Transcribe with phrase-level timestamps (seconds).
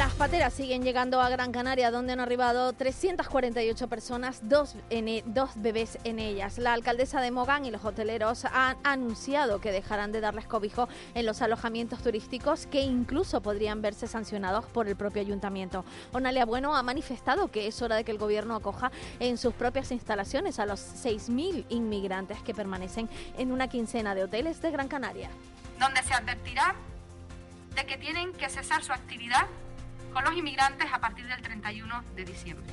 [0.00, 5.50] Las pateras siguen llegando a Gran Canaria, donde han arribado 348 personas, dos, en, dos
[5.56, 6.56] bebés en ellas.
[6.56, 11.26] La alcaldesa de Mogán y los hoteleros han anunciado que dejarán de darles cobijo en
[11.26, 15.84] los alojamientos turísticos, que incluso podrían verse sancionados por el propio ayuntamiento.
[16.12, 19.92] Onalia Bueno ha manifestado que es hora de que el gobierno acoja en sus propias
[19.92, 25.28] instalaciones a los 6.000 inmigrantes que permanecen en una quincena de hoteles de Gran Canaria.
[25.78, 26.74] Donde se advertirá
[27.74, 29.46] de que tienen que cesar su actividad
[30.12, 32.66] con los inmigrantes a partir del 31 de diciembre.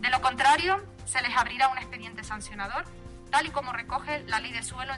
[0.00, 2.84] De lo contrario, se les abrirá un expediente sancionador,
[3.30, 4.94] tal y como recoge la ley de suelo.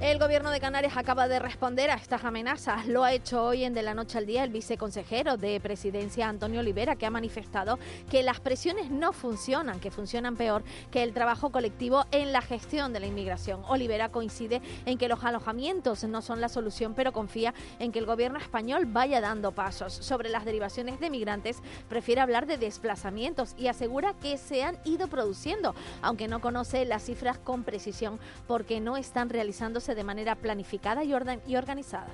[0.00, 2.86] El gobierno de Canarias acaba de responder a estas amenazas.
[2.86, 6.60] Lo ha hecho hoy en De la Noche al Día el viceconsejero de Presidencia, Antonio
[6.60, 7.78] Olivera, que ha manifestado
[8.10, 12.94] que las presiones no funcionan, que funcionan peor que el trabajo colectivo en la gestión
[12.94, 13.62] de la inmigración.
[13.68, 18.06] Olivera coincide en que los alojamientos no son la solución, pero confía en que el
[18.06, 19.92] gobierno español vaya dando pasos.
[19.92, 21.58] Sobre las derivaciones de migrantes,
[21.90, 27.04] prefiere hablar de desplazamientos y asegura que se han ido produciendo, aunque no conoce las
[27.04, 32.08] cifras con precisión porque no están realizándose de manera planificada y, orden, y organizada.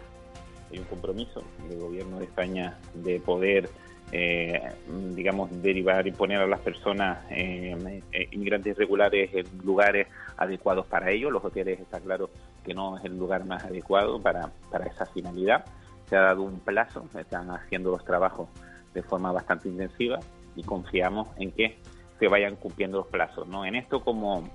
[0.71, 3.71] Hay un compromiso del gobierno de España de poder,
[4.13, 4.61] eh,
[5.15, 11.11] digamos, derivar y poner a las personas eh, eh, inmigrantes regulares en lugares adecuados para
[11.11, 11.33] ellos.
[11.33, 12.31] Los hoteles está claro
[12.65, 15.65] que no es el lugar más adecuado para, para esa finalidad.
[16.09, 18.49] Se ha dado un plazo, están haciendo los trabajos
[18.93, 20.19] de forma bastante intensiva
[20.57, 21.79] y confiamos en que
[22.19, 23.47] se vayan cumpliendo los plazos.
[23.47, 23.65] ¿no?
[23.65, 24.49] En esto como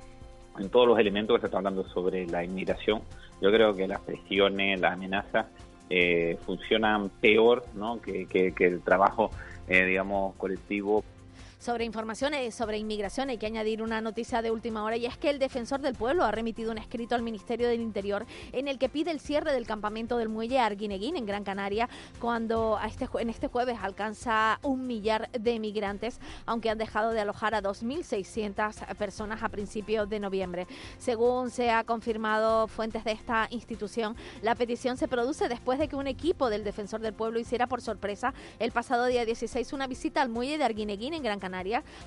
[0.60, 3.02] en todos los elementos que se están hablando sobre la inmigración,
[3.42, 5.48] yo creo que las presiones, las amenazas
[5.90, 8.02] eh, funcionan peor ¿no?
[8.02, 9.32] que, que, que el trabajo,
[9.68, 11.04] eh, digamos, colectivo
[11.62, 15.30] sobre informaciones sobre inmigración hay que añadir una noticia de última hora y es que
[15.30, 18.90] el defensor del pueblo ha remitido un escrito al Ministerio del Interior en el que
[18.90, 21.88] pide el cierre del campamento del muelle Arguineguín en Gran Canaria
[22.20, 27.22] cuando a este, en este jueves alcanza un millar de migrantes, aunque han dejado de
[27.22, 30.66] alojar a 2.600 personas a principios de noviembre.
[30.98, 35.96] Según se ha confirmado fuentes de esta institución, la petición se produce después de que
[35.96, 40.24] un equipo del defensor del pueblo hiciera por sorpresa el pasado día 16 una visita
[40.24, 41.51] al muelle de Arguineguín en Gran Canaria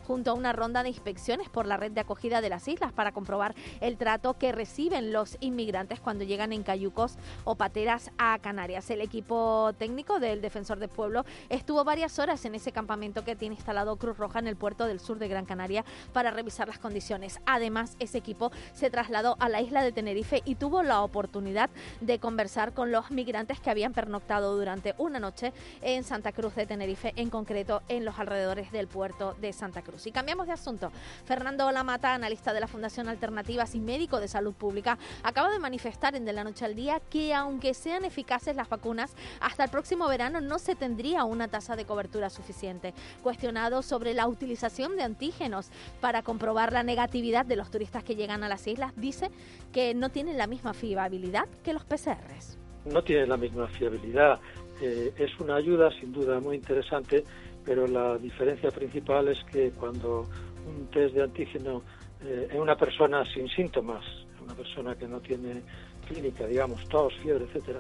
[0.07, 3.13] junto a una ronda de inspecciones por la red de acogida de las islas para
[3.13, 8.91] comprobar el trato que reciben los inmigrantes cuando llegan en cayucos o pateras a Canarias.
[8.91, 13.55] El equipo técnico del Defensor del Pueblo estuvo varias horas en ese campamento que tiene
[13.55, 17.41] instalado Cruz Roja en el puerto del sur de Gran Canaria para revisar las condiciones.
[17.47, 22.19] Además, ese equipo se trasladó a la isla de Tenerife y tuvo la oportunidad de
[22.19, 25.53] conversar con los migrantes que habían pernoctado durante una noche
[25.83, 30.07] en Santa Cruz de Tenerife, en concreto en los alrededores del puerto de Santa Cruz.
[30.07, 30.91] Y cambiamos de asunto.
[31.25, 36.17] Fernando Lamata, analista de la Fundación Alternativas y médico de salud pública, acaba de manifestar
[36.17, 40.09] en De la Noche al Día que aunque sean eficaces las vacunas, hasta el próximo
[40.09, 42.95] verano no se tendría una tasa de cobertura suficiente.
[43.23, 45.71] Cuestionado sobre la utilización de antígenos
[46.01, 49.31] para comprobar la negatividad de los turistas que llegan a las islas, dice
[49.73, 52.59] que no tienen la misma fiabilidad que los PCRs.
[52.85, 54.41] No tienen la misma fiabilidad.
[54.83, 57.25] Eh, es una ayuda sin duda muy interesante
[57.65, 60.27] pero la diferencia principal es que cuando
[60.67, 61.83] un test de antígeno
[62.23, 64.05] eh, en una persona sin síntomas,
[64.43, 65.63] una persona que no tiene
[66.07, 67.79] clínica, digamos, tos, fiebre, etcétera,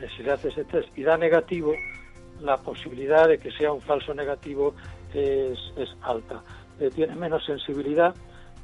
[0.00, 1.72] eh, si le hace ese test y da negativo,
[2.40, 4.74] la posibilidad de que sea un falso negativo
[5.12, 5.58] es,
[6.02, 6.42] alta.
[6.78, 8.14] Eh, tiene menos sensibilidad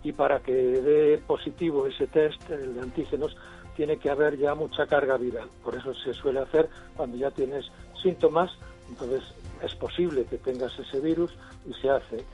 [0.03, 3.37] y para que dé positivo ese test, de antígenos,
[3.77, 5.51] tiene que haber ya mucha carga viral.
[5.63, 7.67] Por eso se suele hacer cuando ya tienes
[8.03, 8.51] síntomas,
[8.89, 9.23] entonces
[9.63, 11.33] es posible que tengas ese virus
[11.67, 12.25] y se hace.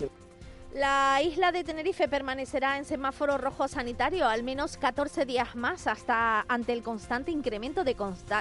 [0.74, 6.46] La isla de Tenerife permanecerá en semáforo rojo sanitario al menos 14 días más hasta
[6.48, 7.94] ante el constante incremento de,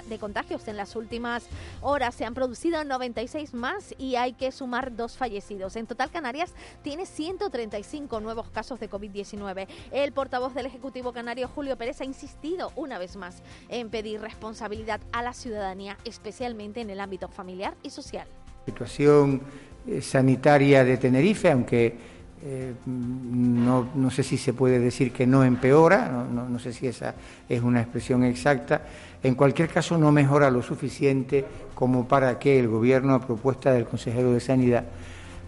[0.07, 0.65] de, contagios.
[0.69, 1.45] En las últimas
[1.81, 5.75] horas se han producido 96 más y hay que sumar dos fallecidos.
[5.75, 6.53] En total, Canarias
[6.83, 9.67] tiene 135 nuevos casos de COVID-19.
[9.91, 15.01] El portavoz del Ejecutivo Canario, Julio Pérez, ha insistido una vez más en pedir responsabilidad
[15.11, 18.25] a la ciudadanía, especialmente en el ámbito familiar y social.
[18.66, 19.41] Situación
[19.85, 26.09] eh, sanitaria de Tenerife, aunque eh, no, sé si se puede decir que no empeora,
[26.09, 27.14] no, sé si esa
[27.47, 28.82] es una expresión exacta.
[29.22, 31.46] En cualquier caso, no mejora lo suficiente
[31.76, 34.85] como para que el Gobierno, a propuesta del consejero de Sanidad,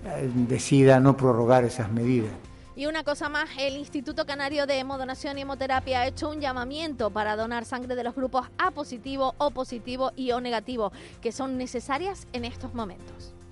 [0.05, 2.31] eh, decida no prorrogar esas medidas.
[2.75, 7.11] Y una cosa más, el Instituto Canario de Hemodonación y Hemoterapia ha hecho un llamamiento
[7.11, 10.91] para donar sangre de los grupos A positivo, O positivo y O negativo,
[11.21, 13.33] que son necesarias en estos momentos.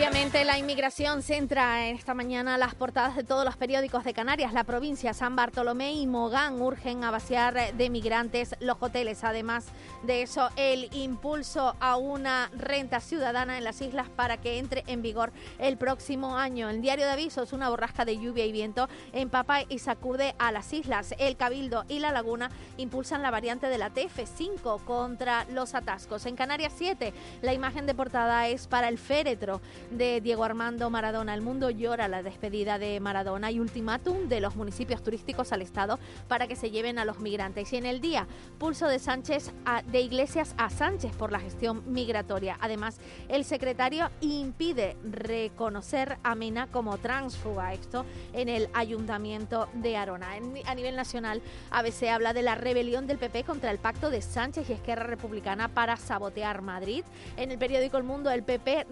[0.00, 4.54] Obviamente la inmigración centra en esta mañana las portadas de todos los periódicos de Canarias.
[4.54, 9.24] La provincia, San Bartolomé y Mogán urgen a vaciar de migrantes los hoteles.
[9.24, 9.66] Además
[10.02, 15.02] de eso, el impulso a una renta ciudadana en las islas para que entre en
[15.02, 16.70] vigor el próximo año.
[16.70, 20.72] El diario de avisos, una borrasca de lluvia y viento empapa y sacude a las
[20.72, 21.14] islas.
[21.18, 26.24] El Cabildo y la Laguna impulsan la variante de la TF5 contra los atascos.
[26.24, 27.12] En Canarias 7,
[27.42, 31.34] la imagen de portada es para el féretro de Diego Armando Maradona.
[31.34, 35.98] El mundo llora la despedida de Maradona y ultimátum de los municipios turísticos al Estado
[36.28, 37.72] para que se lleven a los migrantes.
[37.72, 38.26] Y en el día,
[38.58, 42.56] pulso de Sánchez a, de Iglesias a Sánchez por la gestión migratoria.
[42.60, 42.98] Además,
[43.28, 47.72] el secretario impide reconocer a Mena como transfuga.
[47.72, 50.28] Esto en el ayuntamiento de Arona.
[50.66, 54.70] A nivel nacional, ABC habla de la rebelión del PP contra el pacto de Sánchez
[54.70, 57.04] y Esquerra Republicana para sabotear Madrid.
[57.36, 58.86] En el periódico El Mundo, el PP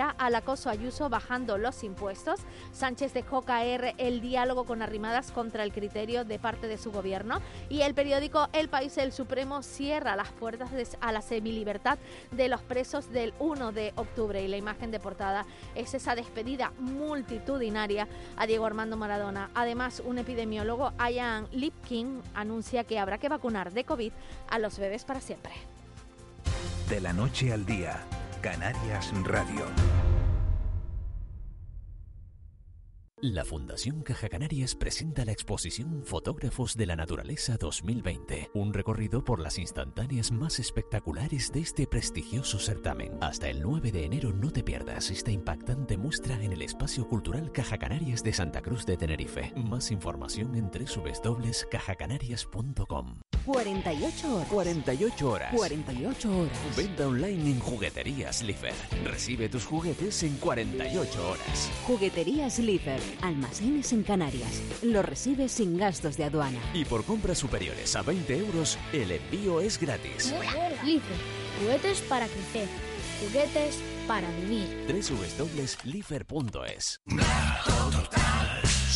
[0.00, 2.40] al acoso Ayuso bajando los impuestos.
[2.72, 7.40] Sánchez dejó caer el diálogo con arrimadas contra el criterio de parte de su gobierno.
[7.68, 10.70] Y el periódico El País, el Supremo, cierra las puertas
[11.00, 11.98] a la semilibertad
[12.30, 14.42] de los presos del 1 de octubre.
[14.42, 19.50] Y la imagen de portada es esa despedida multitudinaria a Diego Armando Maradona.
[19.54, 24.12] Además, un epidemiólogo, Ian Lipkin, anuncia que habrá que vacunar de COVID
[24.48, 25.52] a los bebés para siempre.
[26.88, 28.00] De la noche al día,
[28.40, 29.66] Canarias Radio.
[33.22, 39.40] La Fundación Caja Canarias presenta la exposición Fotógrafos de la Naturaleza 2020, un recorrido por
[39.40, 43.16] las instantáneas más espectaculares de este prestigioso certamen.
[43.22, 47.52] Hasta el 9 de enero no te pierdas esta impactante muestra en el Espacio Cultural
[47.52, 49.54] Caja Canarias de Santa Cruz de Tenerife.
[49.56, 53.20] Más información en www.cajacanarias.com.
[53.46, 54.48] 48 horas.
[54.48, 55.54] 48 horas.
[55.54, 56.58] 48 horas.
[56.76, 58.74] Venta online en Jugueterías Lifer.
[59.04, 61.70] Recibe tus juguetes en 48 horas.
[61.86, 63.00] Jugueterías Lifer.
[63.22, 64.60] Almacenes en Canarias.
[64.82, 66.58] Lo recibes sin gastos de aduana.
[66.74, 70.34] Y por compras superiores a 20 euros, el envío es gratis.
[70.84, 71.16] Lifer.
[71.60, 72.66] Juguetes para crecer.
[73.20, 73.78] Juguetes
[74.08, 74.66] para vivir.
[74.88, 77.00] www.lifer.es.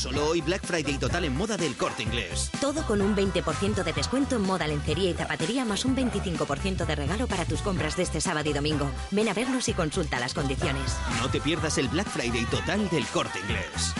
[0.00, 2.50] Solo hoy Black Friday total en moda del corte inglés.
[2.58, 6.94] Todo con un 20% de descuento en moda, lencería y zapatería, más un 25% de
[6.94, 8.90] regalo para tus compras de este sábado y domingo.
[9.10, 10.96] Ven a vernos y consulta las condiciones.
[11.20, 13.94] No te pierdas el Black Friday total del corte inglés.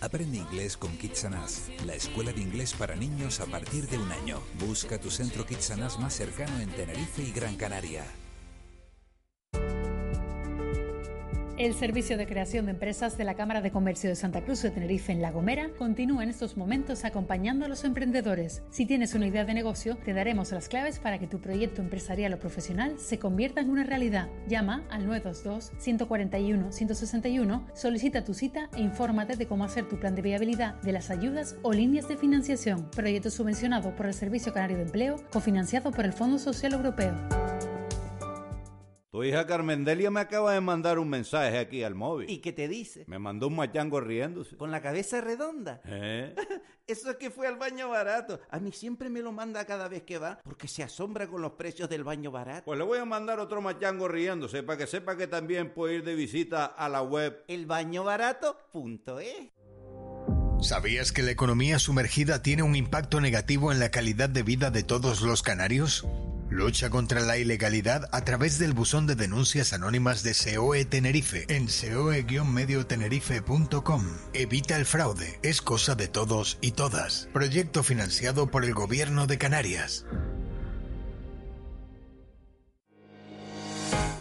[0.00, 4.40] Aprende inglés con Kitsanas, la escuela de inglés para niños a partir de un año.
[4.58, 8.04] Busca tu centro Kitsanas más cercano en Tenerife y Gran Canaria.
[11.58, 14.70] El Servicio de Creación de Empresas de la Cámara de Comercio de Santa Cruz de
[14.70, 18.62] Tenerife en La Gomera continúa en estos momentos acompañando a los emprendedores.
[18.70, 22.32] Si tienes una idea de negocio, te daremos las claves para que tu proyecto empresarial
[22.32, 24.28] o profesional se convierta en una realidad.
[24.46, 30.80] Llama al 922-141-161, solicita tu cita e infórmate de cómo hacer tu plan de viabilidad
[30.82, 32.88] de las ayudas o líneas de financiación.
[32.92, 37.16] Proyecto subvencionado por el Servicio Canario de Empleo, cofinanciado por el Fondo Social Europeo.
[39.10, 42.28] Tu hija Carmendelia me acaba de mandar un mensaje aquí al móvil.
[42.28, 43.04] ¿Y qué te dice?
[43.06, 44.58] Me mandó un machango riéndose.
[44.58, 45.80] ¿Con la cabeza redonda?
[45.86, 46.34] ¿Eh?
[46.86, 48.38] Eso es que fue al baño barato.
[48.50, 51.52] A mí siempre me lo manda cada vez que va porque se asombra con los
[51.52, 52.66] precios del baño barato.
[52.66, 56.04] Pues le voy a mandar otro machango riéndose para que sepa que también puede ir
[56.04, 59.52] de visita a la web elbañobarato.es.
[60.60, 64.82] ¿Sabías que la economía sumergida tiene un impacto negativo en la calidad de vida de
[64.82, 66.06] todos los canarios?
[66.50, 71.68] Lucha contra la ilegalidad a través del buzón de denuncias anónimas de SEOE Tenerife en
[71.68, 74.04] seoe-mediotenerife.com.
[74.32, 77.28] Evita el fraude, es cosa de todos y todas.
[77.32, 80.06] Proyecto financiado por el Gobierno de Canarias.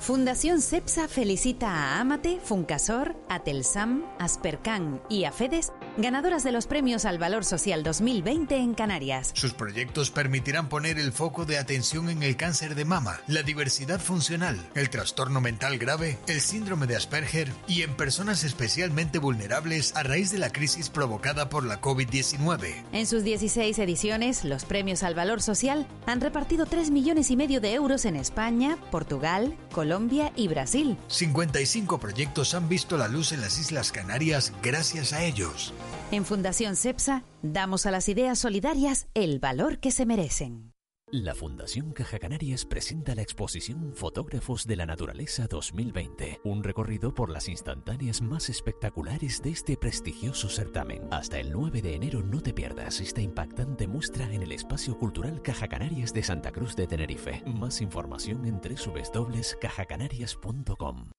[0.07, 7.17] Fundación CEPSA felicita a Amate, Funcasor, Atelsam, Aspercan y Afedes, ganadoras de los premios al
[7.17, 9.31] Valor Social 2020 en Canarias.
[9.33, 13.99] Sus proyectos permitirán poner el foco de atención en el cáncer de mama, la diversidad
[13.99, 20.03] funcional, el trastorno mental grave, el síndrome de Asperger y en personas especialmente vulnerables a
[20.03, 22.85] raíz de la crisis provocada por la COVID-19.
[22.91, 27.61] En sus 16 ediciones, los premios al Valor Social han repartido 3 millones y medio
[27.61, 30.97] de euros en España, Portugal, Colombia, y Brasil.
[31.07, 35.73] 55 proyectos han visto la luz en las Islas Canarias gracias a ellos.
[36.09, 40.71] En Fundación CEPSA damos a las ideas solidarias el valor que se merecen.
[41.09, 47.29] La Fundación Caja Canarias presenta la exposición Fotógrafos de la Naturaleza 2020, un recorrido por
[47.29, 51.07] las instantáneas más espectaculares de este prestigioso certamen.
[51.11, 55.41] Hasta el 9 de enero no te pierdas esta impactante muestra en el Espacio Cultural
[55.41, 57.41] Caja Canarias de Santa Cruz de Tenerife.
[57.45, 61.11] Más información en www.cajacanarias.com.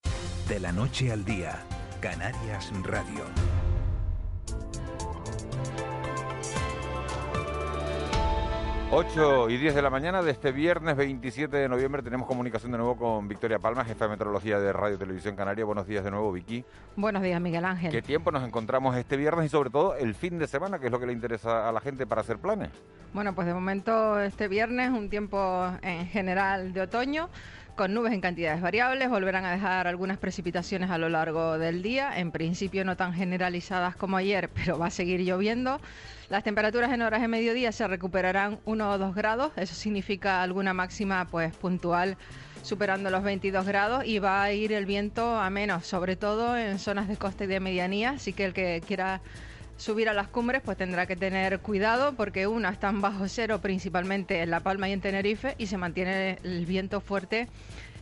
[0.48, 1.64] De la noche al día,
[2.00, 3.24] Canarias Radio.
[8.90, 12.78] 8 y 10 de la mañana de este viernes 27 de noviembre tenemos comunicación de
[12.78, 15.66] nuevo con Victoria Palma, jefa de meteorología de Radio Televisión Canaria.
[15.66, 16.64] Buenos días de nuevo, Vicky.
[16.96, 17.92] Buenos días, Miguel Ángel.
[17.92, 20.92] ¿Qué tiempo nos encontramos este viernes y sobre todo el fin de semana, que es
[20.92, 22.70] lo que le interesa a la gente para hacer planes?
[23.12, 27.28] Bueno, pues de momento este viernes un tiempo en general de otoño
[27.78, 32.18] con nubes en cantidades variables, volverán a dejar algunas precipitaciones a lo largo del día,
[32.18, 35.80] en principio no tan generalizadas como ayer, pero va a seguir lloviendo.
[36.28, 40.74] Las temperaturas en horas de mediodía se recuperarán 1 o 2 grados, eso significa alguna
[40.74, 42.16] máxima pues puntual
[42.62, 46.80] superando los 22 grados y va a ir el viento a menos, sobre todo en
[46.80, 49.20] zonas de costa y de medianía, así que el que quiera
[49.78, 54.42] subir a las cumbres pues tendrá que tener cuidado porque una están bajo cero principalmente
[54.42, 57.48] en La Palma y en Tenerife y se mantiene el viento fuerte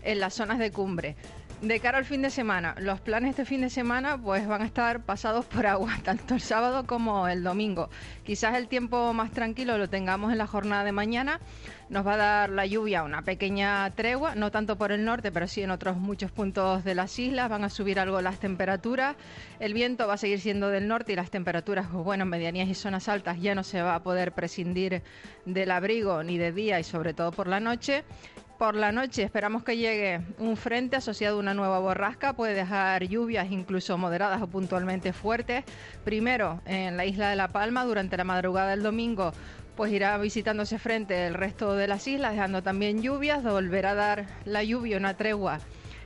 [0.02, 1.16] en las zonas de cumbre.
[1.62, 4.66] De cara al fin de semana, los planes de fin de semana pues van a
[4.66, 7.88] estar pasados por agua, tanto el sábado como el domingo.
[8.24, 11.40] Quizás el tiempo más tranquilo lo tengamos en la jornada de mañana.
[11.88, 15.48] Nos va a dar la lluvia una pequeña tregua, no tanto por el norte, pero
[15.48, 17.48] sí en otros muchos puntos de las islas.
[17.48, 19.16] Van a subir algo las temperaturas.
[19.58, 22.68] El viento va a seguir siendo del norte y las temperaturas, pues, bueno, en medianías
[22.68, 25.02] y zonas altas ya no se va a poder prescindir
[25.46, 28.04] del abrigo ni de día y sobre todo por la noche.
[28.58, 33.04] Por la noche esperamos que llegue un frente asociado a una nueva borrasca, puede dejar
[33.04, 35.62] lluvias incluso moderadas o puntualmente fuertes.
[36.04, 39.32] Primero en la isla de La Palma durante la madrugada del domingo
[39.76, 43.94] pues irá visitando ese frente el resto de las islas, dejando también lluvias, volverá a
[43.94, 45.60] dar la lluvia una tregua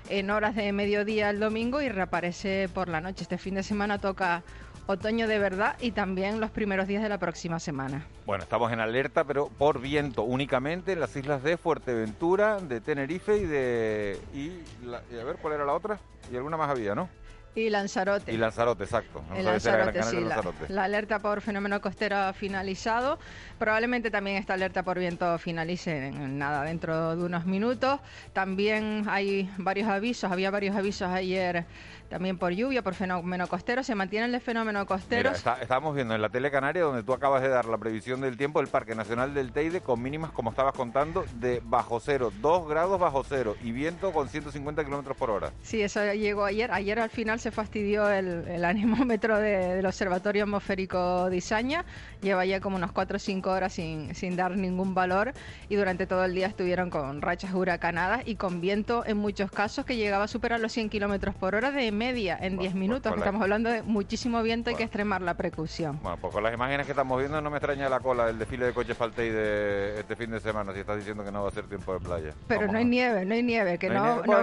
[0.08, 3.22] en horas de mediodía el domingo y reaparece por la noche.
[3.22, 4.42] Este fin de semana toca
[4.86, 8.06] otoño de verdad y también los primeros días de la próxima semana.
[8.26, 13.36] Bueno, estamos en alerta, pero por viento únicamente en las islas de Fuerteventura, de Tenerife
[13.36, 14.18] y de...
[14.34, 14.50] Y,
[14.88, 15.98] a ver, ¿cuál era la otra?
[16.32, 17.08] Y alguna más había, ¿no?
[17.54, 18.32] Y Lanzarote.
[18.32, 19.24] Y Lanzarote, exacto.
[19.42, 20.18] Lanzarote, sí.
[20.68, 23.18] La, alerta por fenómeno costero ha finalizado.
[23.58, 27.98] Probablemente también esta alerta por viento finalice en, nada, dentro de unos minutos.
[28.32, 31.66] También hay varios avisos, había varios avisos ayer
[32.10, 33.82] también por lluvia, por fenómeno costero.
[33.84, 35.30] Se mantiene el fenómeno costero.
[35.30, 38.36] Mira, estábamos viendo en la tele canaria, donde tú acabas de dar la previsión del
[38.36, 42.68] tiempo, el Parque Nacional del Teide con mínimas, como estabas contando, de bajo cero, dos
[42.68, 45.52] grados bajo cero y viento con 150 kilómetros por hora.
[45.62, 46.72] Sí, eso llegó ayer.
[46.72, 51.84] Ayer al final se fastidió el, anemómetro del Observatorio Atmosférico de Izaña.
[52.22, 55.32] Lleva ya como unos 4 o 5 horas sin, sin dar ningún valor
[55.68, 59.84] y durante todo el día estuvieron con rachas huracanadas y con viento en muchos casos
[59.84, 63.12] que llegaba a superar los 100 kilómetros por hora de media en 10 minutos.
[63.16, 65.98] Estamos hablando de muchísimo viento, hay que extremar la precaución.
[66.02, 68.66] Bueno, pues con las imágenes que estamos viendo no me extraña la cola del desfile
[68.66, 71.52] de coches Faltey de este fin de semana, si estás diciendo que no va a
[71.52, 72.34] ser tiempo de playa.
[72.46, 74.42] Pero no hay nieve, no hay nieve, que no, no,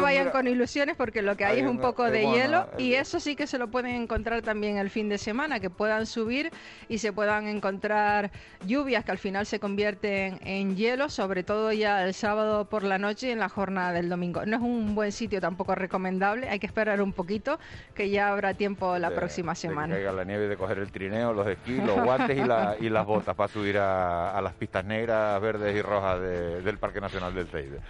[0.00, 3.36] vayan con ilusiones porque lo que hay, es un, poco de hielo y eso sí
[3.36, 6.50] que se lo pueden encontrar también el fin de semana, que puedan subir
[6.88, 8.30] y se puedan encontrar
[8.64, 12.96] lluvias que al final se convierten en hielo, sobre todo ya el sábado por la
[12.96, 14.46] noche y en la jornada del domingo.
[14.46, 17.58] No es un buen sitio tampoco recomendable, hay que esperar un poquito,
[17.92, 19.96] que ya habrá tiempo la próxima semana.
[19.96, 23.04] De que la nieve, de coger el trineo, los esquís, los guantes y, y las
[23.04, 27.80] botas para subir a, las pistas negras, verdes y rojas del Parque Nacional del Teide.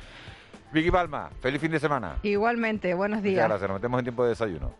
[0.73, 2.16] Vicky Palma, feliz fin de semana.
[2.23, 3.44] Igualmente, buenos días.
[3.44, 4.75] Muchas gracias, nos metemos en tiempo de desayuno.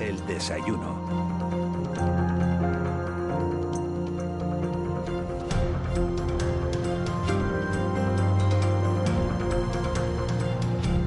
[0.00, 1.37] El desayuno.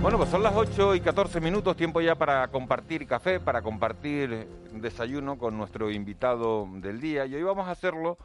[0.02, 4.48] Bueno, pues son las 8 y 14 minutos, tiempo ya para compartir café, para compartir
[4.72, 7.28] desayuno con nuestro invitado del día.
[7.28, 8.18] Y hoy vamos a hacerlo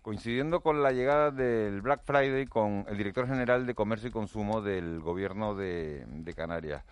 [0.00, 4.62] coincidiendo con la llegada del Black Friday con el director general de Comercio y Consumo
[4.62, 6.82] del Gobierno de, Canarias.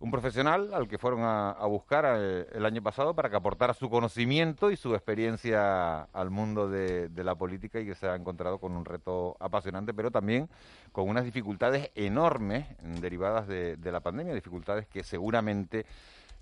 [0.00, 3.88] Un profesional al que fueron a, buscar eh, el año pasado para que aportara su
[3.88, 8.58] conocimiento y su experiencia al mundo de, de la política y que se ha encontrado
[8.58, 10.48] con un reto apasionante, pero también
[10.94, 12.66] con unas dificultades enormes
[13.00, 15.86] derivadas de, la pandemia, dificultades que seguramente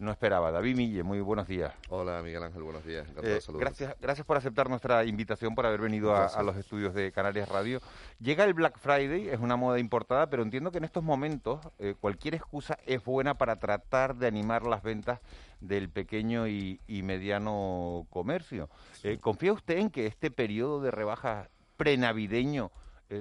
[0.02, 0.50] no esperaba.
[0.50, 1.73] David Mille, muy buenos días.
[1.88, 3.09] Hola Miguel Ángel, buenos días.
[3.09, 7.12] Encantado Eh, gracias, gracias por aceptar nuestra invitación, por haber venido a, los estudios de
[7.12, 7.80] Canarias Radio.
[8.21, 11.94] Llega el Black Friday, es una moda importada, pero entiendo que en estos momentos eh,
[12.00, 15.21] cualquier excusa es buena para tratar de animar las ventas
[15.61, 18.68] del pequeño y, y mediano comercio.
[19.04, 22.71] Eh, ¿Confía usted en que este periodo de rebajas prenavideño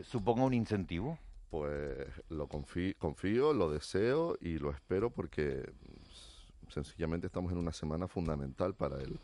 [0.03, 1.19] suponga un incentivo?
[1.51, 5.69] Pues lo confío, confío, lo deseo y lo espero porque
[6.71, 9.19] sencillamente estamos en una semana fundamental para el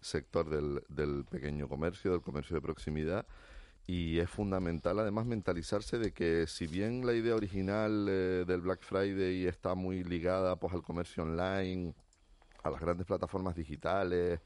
[0.00, 3.26] sector del, del pequeño comercio, del comercio de proximidad
[3.86, 8.80] y es fundamental además mentalizarse de que si bien la idea original eh, del Black
[8.82, 11.94] Friday está muy ligada pues al comercio online,
[12.62, 14.40] a las grandes plataformas digitales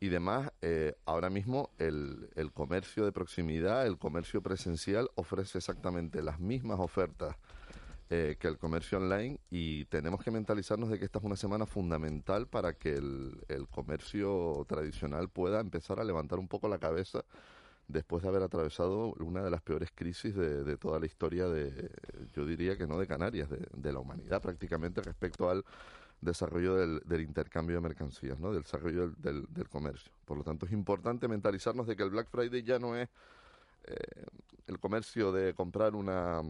[0.00, 6.22] y demás, eh, ahora mismo el, el comercio de proximidad, el comercio presencial ofrece exactamente
[6.22, 7.36] las mismas ofertas
[8.10, 11.66] eh, que el comercio online y tenemos que mentalizarnos de que esta es una semana
[11.66, 17.24] fundamental para que el, el comercio tradicional pueda empezar a levantar un poco la cabeza
[17.88, 21.90] después de haber atravesado una de las peores crisis de, de toda la historia de,
[22.34, 25.64] yo diría que no de Canarias, de, la humanidad prácticamente respecto al
[26.20, 28.52] desarrollo del, intercambio de mercancías, ¿no?
[28.52, 30.12] del desarrollo del comercio.
[30.24, 33.08] Por lo tanto, es importante mentalizarnos de que el Black Friday ya no es
[33.84, 33.94] eh,
[34.66, 36.42] el comercio de comprar una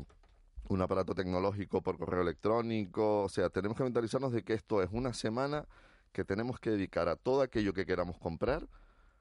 [0.68, 4.90] un aparato tecnológico por correo electrónico, o sea, tenemos que mentalizarnos de que esto es
[4.92, 5.66] una semana
[6.12, 8.68] que tenemos que dedicar a todo aquello que queramos comprar,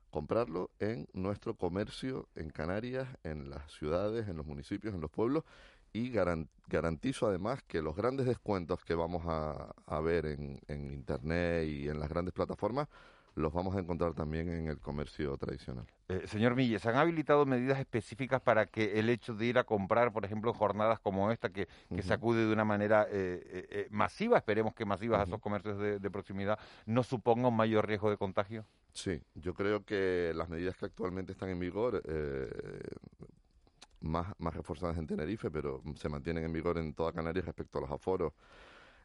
[0.10, 5.44] comprarlo en nuestro comercio en Canarias, en las ciudades, en los municipios, en los pueblos.
[5.94, 11.88] Y garan- garantizo además que los grandes descuentos que vamos a, ver en Internet y
[11.88, 12.88] en las grandes plataformas
[13.38, 15.86] los vamos a encontrar también en el comercio tradicional.
[16.10, 19.64] Eh, señor Mille, ¿se han habilitado medidas específicas para que el hecho de ir a
[19.64, 23.08] comprar, por ejemplo, en jornadas como esta, que, que se acude de una manera eh,
[23.12, 27.56] eh, eh, masiva, esperemos que masivas a esos comercios de, de proximidad, no suponga un
[27.56, 28.66] mayor riesgo de contagio?
[28.94, 32.02] Sí, yo creo que las medidas que actualmente están en vigor,
[34.02, 37.82] más, más reforzadas en Tenerife, pero se mantienen en vigor en toda Canarias respecto a
[37.82, 38.34] los aforos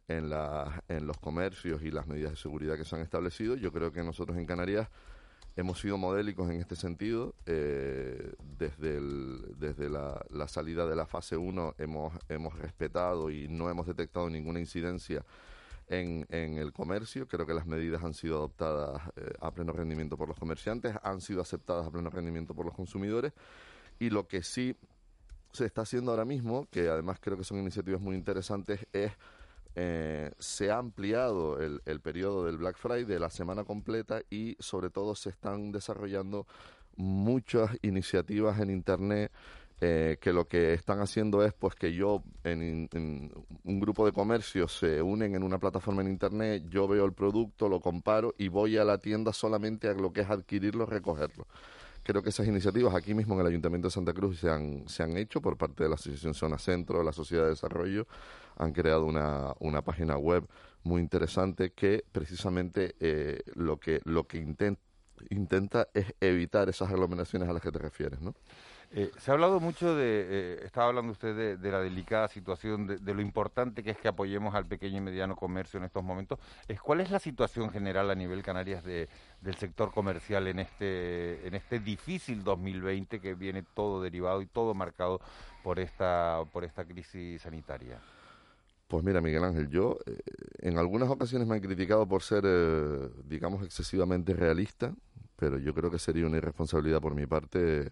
[0.08, 3.56] en, la, en los comercios y las medidas de seguridad que se han establecido.
[3.56, 4.88] Yo creo que nosotros en Canarias
[5.56, 7.34] hemos sido modélicos en este sentido.
[7.46, 9.00] eh, desde
[9.58, 14.28] desde la, la salida de la fase 1 hemos, hemos respetado y no hemos detectado
[14.30, 15.24] ninguna incidencia
[15.88, 17.28] en, en el comercio.
[17.28, 21.20] Creo que las medidas han sido adoptadas eh, a pleno rendimiento por los comerciantes, han
[21.20, 23.32] sido aceptadas a pleno rendimiento por los consumidores
[23.98, 24.76] y lo que sí
[25.52, 29.12] se está haciendo ahora mismo, que además creo que son iniciativas muy interesantes, es
[29.74, 34.90] eh, se ha ampliado el, el periodo del Black Friday, la semana completa, y sobre
[34.90, 36.46] todo se están desarrollando
[36.96, 39.32] muchas iniciativas en Internet
[39.84, 43.32] eh, que lo que están haciendo es pues que yo en, en
[43.64, 47.68] un grupo de comercios se unen en una plataforma en internet, yo veo el producto,
[47.68, 51.48] lo comparo y voy a la tienda solamente a lo que es adquirirlo, recogerlo.
[52.04, 55.02] Creo que esas iniciativas aquí mismo en el Ayuntamiento de Santa Cruz se han, se
[55.02, 58.06] han hecho por parte de la Asociación Zona Centro, la Sociedad de Desarrollo,
[58.56, 60.46] han creado una, una página web
[60.84, 64.78] muy interesante que precisamente eh, lo que, lo que inten-
[65.30, 68.34] intenta es evitar esas aglomeraciones a las que te refieres, ¿no?
[68.94, 72.86] Eh, se ha hablado mucho de, eh, estaba hablando usted de, de la delicada situación,
[72.86, 76.04] de, de lo importante que es que apoyemos al pequeño y mediano comercio en estos
[76.04, 76.38] momentos.
[76.68, 79.08] Es, ¿Cuál es la situación general a nivel Canarias de,
[79.40, 84.74] del sector comercial en este, en este difícil 2020 que viene todo derivado y todo
[84.74, 85.22] marcado
[85.62, 87.98] por esta, por esta crisis sanitaria?
[88.92, 90.18] Pues mira, Miguel Ángel, yo eh,
[90.58, 94.94] en algunas ocasiones me han criticado por ser, eh, digamos, excesivamente realista,
[95.34, 97.90] pero yo creo que sería una irresponsabilidad por mi parte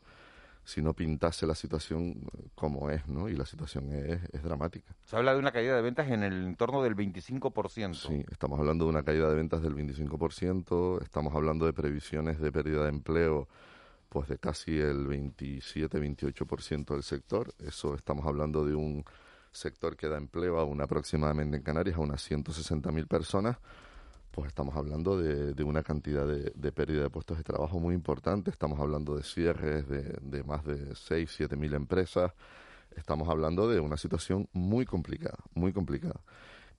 [0.63, 2.21] si no pintase la situación
[2.55, 3.31] como es, ¿no?
[3.31, 4.95] Y la situación es, es dramática.
[5.07, 7.95] Se habla de una caída de ventas en el entorno del 25%.
[7.95, 12.53] Sí, estamos hablando de una caída de ventas del 25%, estamos hablando de previsiones de
[12.53, 13.49] pérdida de empleo
[14.11, 17.55] pues de casi el 27-28% del sector.
[17.59, 19.05] Eso estamos hablando de un
[19.53, 23.59] sector que da empleo a una aproximadamente en Canarias a unas 160.000 personas.
[24.31, 27.95] Pues estamos hablando de, de una cantidad de, de pérdida de puestos de trabajo muy
[27.95, 28.51] importante.
[28.51, 32.33] Estamos hablando de cierres de, más de 6, 7 mil empresas.
[32.97, 36.21] Estamos hablando de una situación muy complicada, muy complicada.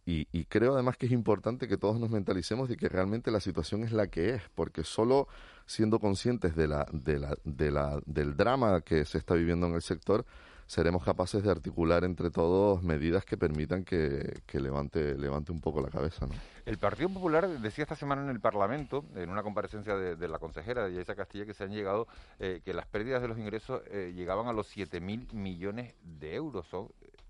[0.06, 3.40] Y, y creo además que es importante que todos nos mentalicemos de que realmente la
[3.40, 5.28] situación es la que es, porque solo
[5.66, 9.76] siendo conscientes de la, de la, de la, del drama que se está viviendo en
[9.76, 10.26] el sector,
[10.72, 15.82] seremos capaces de articular entre todos medidas que permitan que, que levante, levante un poco
[15.82, 16.26] la cabeza.
[16.28, 16.34] ¿no?
[16.66, 20.40] El Partido Popular decía esta semana en el Parlamento, en una comparecencia de, de la
[20.40, 22.08] consejera de Yaisa Castilla, que se han llegado,
[22.40, 26.66] eh, que las pérdidas de los ingresos eh, llegaban a los 7.000 millones de euros.
[26.68, 26.88] Son-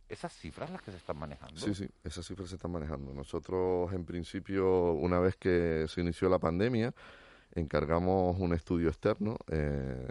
[0.08, 1.60] esas cifras las que se están manejando.
[1.60, 3.12] Sí, sí, esas cifras se están manejando.
[3.12, 6.94] Nosotros, en principio, una vez que se inició la pandemia,
[7.56, 10.08] encargamos un estudio externo eh,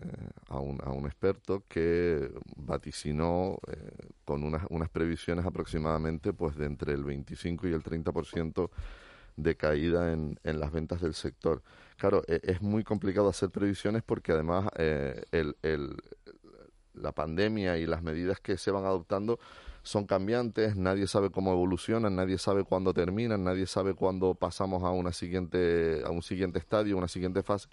[0.48, 3.90] a, un, a, un, experto que vaticinó eh,
[4.24, 8.70] con unas, unas previsiones aproximadamente pues de entre el 25 y el 30%
[9.36, 11.62] de caída en, en, las ventas del sector.
[11.96, 15.96] Claro, e, es muy complicado hacer previsiones porque además eh, el, el,
[16.94, 19.38] la pandemia y las medidas que se van adoptando
[19.82, 24.90] son cambiantes, nadie sabe cómo evolucionan, nadie sabe cuándo terminan, nadie sabe cuándo pasamos a
[24.90, 27.68] una siguiente a un siguiente estadio, una siguiente fase.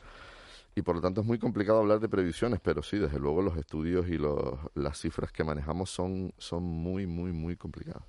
[0.75, 3.57] Y por lo tanto es muy complicado hablar de previsiones, pero sí, desde luego los
[3.57, 4.37] estudios y los,
[4.75, 8.03] las cifras que manejamos son, son muy, muy, muy complicadas.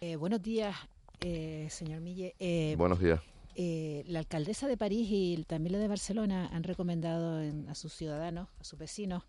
[0.00, 0.74] Eh, buenos días,
[1.20, 2.34] eh, señor Mille.
[2.40, 3.20] Eh, buenos días.
[3.54, 7.92] Eh, la alcaldesa de París y también la de Barcelona han recomendado en, a sus
[7.92, 9.24] ciudadanos, a sus vecinos,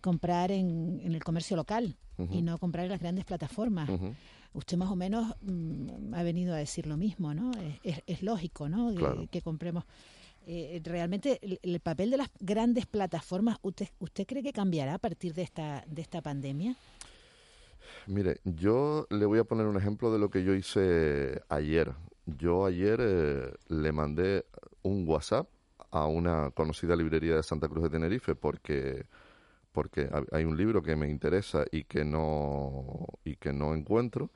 [0.00, 2.34] comprar en, en el comercio local uh -huh.
[2.34, 3.88] y no comprar en las grandes plataformas.
[3.88, 4.14] Uh -huh.
[4.52, 7.52] Usted más o menos mm, ha venido a decir lo mismo, ¿no?
[7.52, 8.92] Es, es, es lógico, ¿no?
[8.94, 9.20] Claro.
[9.22, 9.84] Que, que, compremos.
[10.46, 14.98] Eh, realmente el, el, papel de las grandes plataformas, ¿usted, ¿usted cree que cambiará a
[14.98, 16.74] partir de esta, de esta pandemia?
[18.06, 21.92] Mire, yo le voy a poner un ejemplo de lo que yo hice ayer.
[22.26, 24.46] Yo ayer eh, le mandé
[24.82, 25.48] un WhatsApp
[25.90, 29.06] a una conocida librería de Santa Cruz de Tenerife porque
[29.72, 34.30] porque hay un libro que me interesa y que no y que no encuentro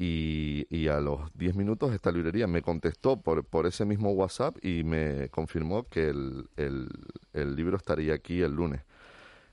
[0.00, 4.56] y, y a los 10 minutos esta librería me contestó por, por ese mismo WhatsApp
[4.64, 6.88] y me confirmó que el, el,
[7.34, 8.80] el libro estaría aquí el lunes.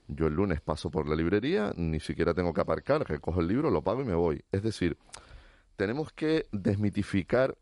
[0.07, 3.69] Yo el lunes paso por la librería, ni siquiera tengo que aparcar, recojo el libro,
[3.69, 4.41] lo pago y me voy.
[4.53, 4.97] Es decir,
[5.75, 7.57] tenemos que desmitificar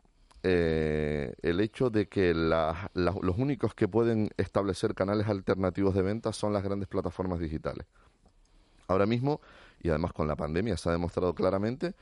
[0.48, 6.52] eh, el hecho de que los únicos que pueden establecer canales alternativos de venta son
[6.52, 7.84] las grandes plataformas digitales.
[8.86, 9.40] Ahora mismo,
[9.82, 11.94] y además con la pandemia se ha demostrado claramente,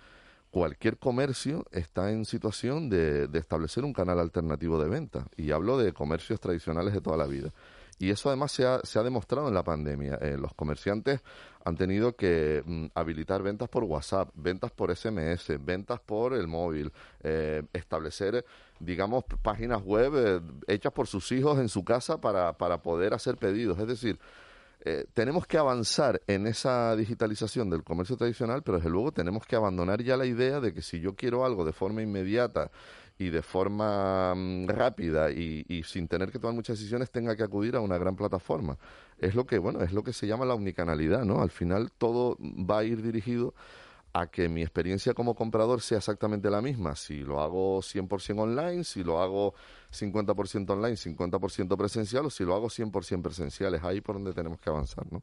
[0.50, 5.26] cualquier comercio está en situación de establecer un canal alternativo de venta.
[5.38, 7.50] Y hablo de comercios tradicionales de toda la vida.
[7.98, 10.18] Y eso además se ha, se ha demostrado en la pandemia.
[10.20, 11.20] Eh, los comerciantes
[11.64, 16.92] han tenido que mm, habilitar ventas por WhatsApp, ventas por SMS, ventas por el móvil,
[17.22, 18.44] eh, establecer,
[18.80, 23.36] digamos, páginas web eh, hechas por sus hijos en su casa para, para poder hacer
[23.36, 23.78] pedidos.
[23.78, 24.18] Es decir,
[24.86, 29.56] eh, tenemos que avanzar en esa digitalización del comercio tradicional, pero desde luego tenemos que
[29.56, 32.70] abandonar ya la idea de que si yo quiero algo de forma inmediata,
[33.18, 37.44] y de forma um, rápida y, y, sin tener que tomar muchas decisiones tenga que
[37.44, 38.76] acudir a una gran plataforma.
[39.18, 41.40] Es lo que, bueno, es lo que se llama la omnicanalidad, ¿no?
[41.40, 43.54] Al final todo va a ir dirigido
[44.14, 46.94] a que mi experiencia como comprador sea exactamente la misma.
[46.94, 49.54] Si lo hago 100% online, si lo hago
[49.92, 53.74] 50% online, 50% presencial o si lo hago 100% presencial.
[53.74, 55.20] Es ahí por donde tenemos que avanzar, ¿no?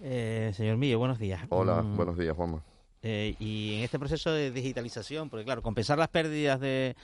[0.00, 1.42] Eh, señor Millo, buenos días.
[1.50, 1.96] Hola, mm.
[1.96, 2.62] buenos días, Juanma.
[3.02, 6.96] Eh, y en este proceso de digitalización, porque claro, compensar las pérdidas de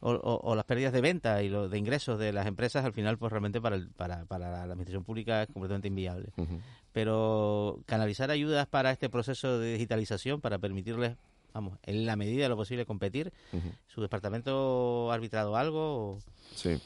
[0.00, 2.92] o, o, o, las pérdidas de venta y lo de ingresos de las empresas al
[2.92, 6.30] final pues realmente para el, para, para la administración pública es completamente inviable.
[6.36, 6.60] Uh -huh.
[6.92, 11.16] Pero canalizar ayudas para este proceso de digitalización para permitirles
[11.54, 13.32] vamos, en la medida de lo posible competir.
[13.52, 13.72] Uh -huh.
[13.86, 16.14] ¿Su departamento ha arbitrado algo?
[16.14, 16.18] O...
[16.54, 16.80] Sí.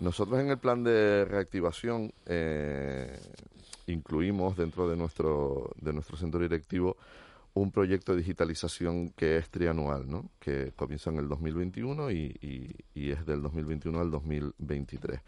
[0.00, 3.18] Nosotros en el plan de reactivación eh,
[3.88, 6.96] incluimos dentro de nuestro de nuestro centro directivo
[7.60, 10.30] un proyecto de digitalización que es trianual, ¿no?
[10.38, 15.20] que comienza en el 2021 y, y, y, es del 2021 al 2023.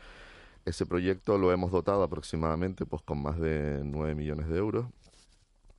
[0.65, 4.87] Ese proyecto lo hemos dotado aproximadamente pues, con más de 9 millones de euros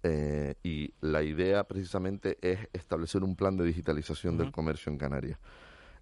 [0.04, 4.42] eh, y la idea precisamente es establecer un plan de digitalización uh -huh.
[4.44, 5.40] del comercio en Canarias.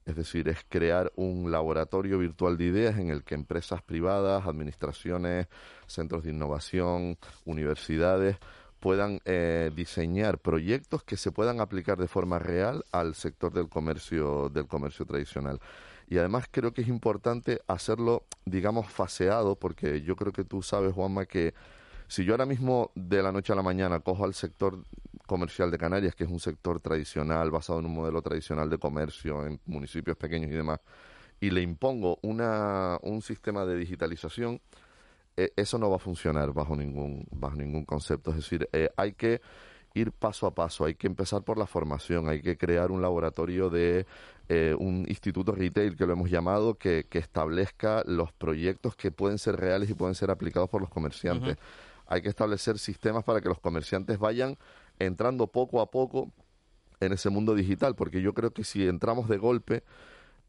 [0.05, 5.47] Es decir, es crear un laboratorio virtual de ideas en el que empresas privadas, administraciones,
[5.85, 8.37] centros de innovación, universidades,
[8.79, 14.49] puedan eh, diseñar proyectos que se puedan aplicar de forma real al sector del comercio
[14.49, 15.59] del comercio tradicional.
[16.07, 20.93] Y además creo que es importante hacerlo digamos faseado porque yo creo que tú sabes
[20.93, 21.53] Juanma que
[22.07, 24.83] si yo ahora mismo de la noche a la mañana cojo al sector
[25.27, 29.45] comercial de Canarias que es un sector tradicional basado en un modelo tradicional de comercio
[29.45, 30.79] en municipios pequeños y demás
[31.39, 34.59] y le impongo una un sistema de digitalización
[35.55, 38.31] eso no va a funcionar bajo ningún, bajo ningún concepto.
[38.31, 39.41] Es decir, eh, hay que
[39.93, 43.69] ir paso a paso, hay que empezar por la formación, hay que crear un laboratorio
[43.69, 44.05] de
[44.47, 49.37] eh, un instituto retail que lo hemos llamado, que, que, establezca los proyectos que pueden
[49.37, 51.55] ser reales y pueden ser aplicados por los comerciantes.
[51.55, 52.05] Uh -huh.
[52.07, 54.57] Hay que establecer sistemas para que los comerciantes vayan
[54.97, 56.31] entrando poco a poco
[56.99, 59.83] en ese mundo digital, porque yo creo que si entramos de golpe,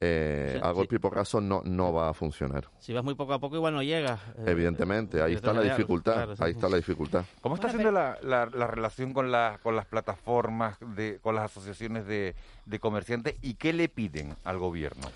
[0.01, 2.69] eh, Sí, a golpe y porrazo no, no va a funcionar.
[2.79, 4.21] Si vas muy poco a poco, igual no llegas.
[4.39, 6.43] eh, Evidentemente, ahí director está la dificultad, claro, sí.
[6.43, 7.25] ahí está la dificultad.
[7.43, 11.45] ¿Cómo está siendo la, la- la relación con, la- con las plataformas, de, con las
[11.51, 12.35] asociaciones de,
[12.65, 15.09] de comerciantes y qué le piden al gobierno?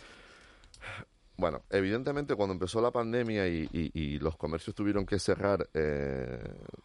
[1.37, 6.39] Bueno, evidentemente cuando empezó la pandemia y, y- y los comercios tuvieron que cerrar, eh,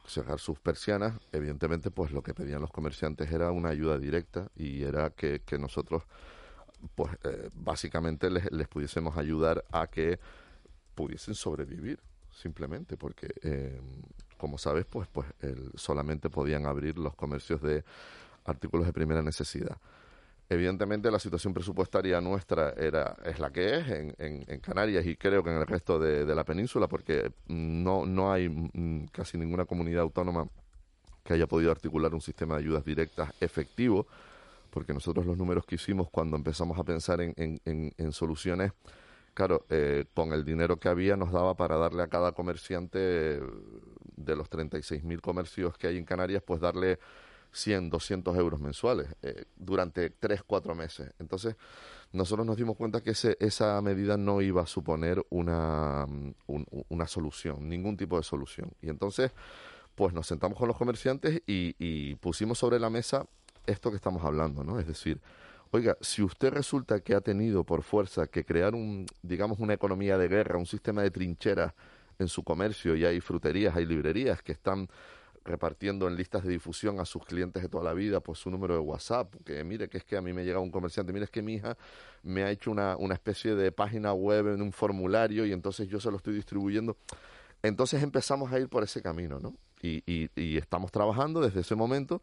[0.08, 4.82] cerrar sus persianas, evidentemente pues lo que pedían los comerciantes era una ayuda directa y
[4.84, 6.02] era que, que nosotros
[6.96, 10.20] pues eh, básicamente les, pudiésemos ayudar a que
[10.96, 12.00] pudiesen sobrevivir
[12.32, 13.80] simplemente porque eh,
[14.38, 17.84] como sabes pues pues el- solamente podían abrir los comercios de
[18.46, 19.78] artículos de primera necesidad.
[20.52, 25.16] Evidentemente la situación presupuestaria nuestra era es la que es en, en- en Canarias y
[25.16, 29.38] creo que en el resto de, de la península porque no, no hay mm, casi
[29.38, 30.48] ninguna comunidad autónoma
[31.24, 34.08] que haya podido articular un sistema de ayudas directas efectivo
[34.70, 38.72] porque nosotros los números que hicimos cuando empezamos a pensar en, en- en- soluciones,
[39.34, 43.00] claro, eh, con el dinero que había nos daba para darle a cada comerciante
[43.36, 43.42] eh,
[44.18, 47.00] de los 36.000 comercios que hay en Canarias, pues darle
[47.52, 51.12] 100, 200 euros mensuales eh, durante 3, 4 meses.
[51.20, 51.56] Entonces,
[52.12, 56.66] nosotros nos dimos cuenta que ese, esa medida no iba a suponer una, mm, un-
[56.90, 58.72] una solución, ningún tipo de solución.
[58.82, 59.32] Y entonces,
[59.96, 63.26] pues nos sentamos con los comerciantes y, y pusimos sobre la mesa
[63.66, 64.80] esto que estamos hablando, ¿no?
[64.80, 65.20] Es decir,
[65.72, 70.18] oiga, si usted resulta que ha tenido por fuerza que crear un, digamos, una economía
[70.18, 71.74] de guerra, un sistema de trincheras
[72.18, 74.90] en su comercio y hay fruterías, hay librerías que están
[75.46, 78.74] repartiendo en listas de difusión a sus clientes de toda la vida pues su número
[78.74, 81.32] de WhatsApp, que mire que es que a mí me llega un comerciante, mire es
[81.32, 81.78] que mi hija
[82.24, 86.00] me ha hecho una, una especie de página web en un formulario y entonces yo
[86.00, 86.98] se lo estoy distribuyendo.
[87.64, 89.54] Entonces empezamos a ir por ese camino, ¿no?
[89.82, 92.22] Y, estamos trabajando desde ese momento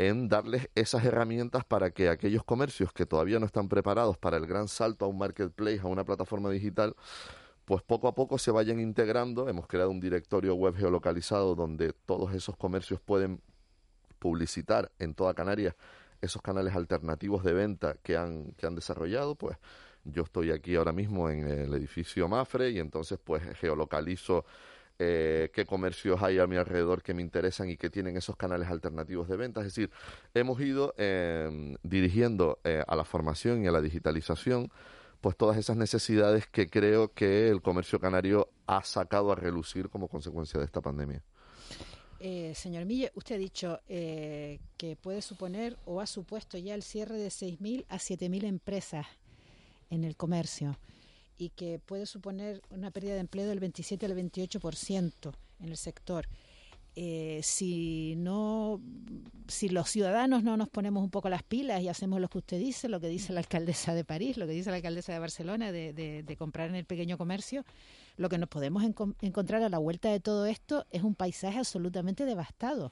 [0.00, 4.46] en darles esas herramientas para que aquellos comercios que todavía no están preparados para el
[4.46, 6.96] gran salto a un marketplace, a una plataforma digital,
[7.66, 9.46] pues poco a poco se vayan integrando.
[9.46, 13.42] Hemos creado un directorio web geolocalizado donde todos esos comercios pueden
[14.18, 15.74] publicitar en toda Canarias
[16.22, 19.58] esos canales alternativos de venta que han, que han desarrollado, pues
[20.04, 24.46] yo estoy aquí ahora mismo en el edificio Mafre y entonces pues geolocalizo
[25.02, 28.68] eh, qué comercios hay a mi alrededor que me interesan y que tienen esos canales
[28.68, 29.60] alternativos de venta.
[29.60, 29.90] Es decir,
[30.34, 34.70] hemos ido eh, dirigiendo eh, a la formación y a la digitalización
[35.22, 40.08] pues todas esas necesidades que creo que el comercio canario ha sacado a relucir como
[40.08, 41.22] consecuencia de esta pandemia.
[42.20, 47.16] Eh, señor Mille, usted ha dicho que puede suponer o ha supuesto ya el cierre
[47.16, 49.06] de 6.000 a 7.000 empresas
[49.88, 50.76] en el comercio
[51.40, 56.26] y que puede suponer una pérdida de empleo del 27 al 28% en el sector.
[56.96, 58.80] Eh, si no,
[59.46, 62.58] si los ciudadanos no nos ponemos un poco las pilas y hacemos lo que usted
[62.58, 65.72] dice, lo que dice la alcaldesa de París, lo que dice la alcaldesa de Barcelona,
[65.72, 67.64] de, de- comprar en el pequeño comercio,
[68.16, 71.58] lo que nos podemos encon- encontrar a la vuelta de todo esto es un paisaje
[71.58, 72.90] absolutamente devastado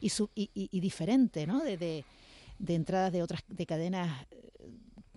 [0.00, 1.62] y, su- y, y- y diferente, ¿no?
[1.62, 2.04] De, de-
[2.60, 4.70] de entradas de otras de cadenas eh,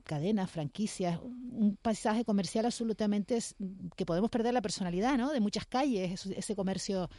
[0.04, 3.56] cadenas, franquicias, un paisaje comercial absolutamente es-
[3.96, 5.32] que podemos perder la personalidad, ¿no?
[5.32, 7.10] De muchas calles, ese- comercio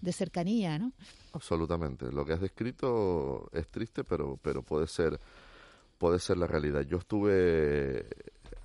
[0.00, 0.92] de cercanía, ¿no?
[1.32, 2.12] Absolutamente.
[2.12, 5.18] Lo que has descrito es triste, pero, pero puede ser
[5.98, 6.82] puede ser la realidad.
[6.82, 8.06] Yo estuve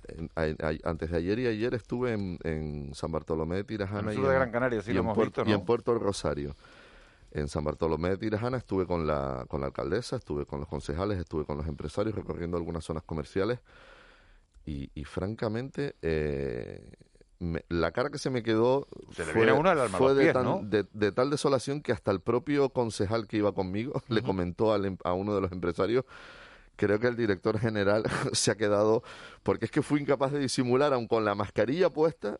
[0.06, 4.02] en- a- a- antes de ayer y ayer estuve en, en San Bartolomé de Tirajana
[4.02, 5.52] En el y de en- Gran Canaria, sí y lo en hemos Puerto- visto, y
[5.54, 5.58] ¿no?
[5.58, 6.54] en Puerto del Rosario.
[7.34, 11.18] En San Bartolomé de Tirajana estuve con la con la alcaldesa, estuve con los concejales,
[11.18, 13.58] estuve con los empresarios recorriendo algunas zonas comerciales
[14.64, 16.92] y, y francamente eh,
[17.40, 20.44] me- la cara que se me quedó Se fue, uno alma fue de, pies, tan-
[20.44, 20.60] ¿no?
[20.62, 24.84] de- de tal desolación que hasta el propio concejal que iba conmigo le comentó al
[24.86, 26.04] em- a uno de los empresarios
[26.76, 29.02] creo que el director general se ha quedado
[29.42, 32.38] porque es que fue incapaz de disimular aun con la mascarilla puesta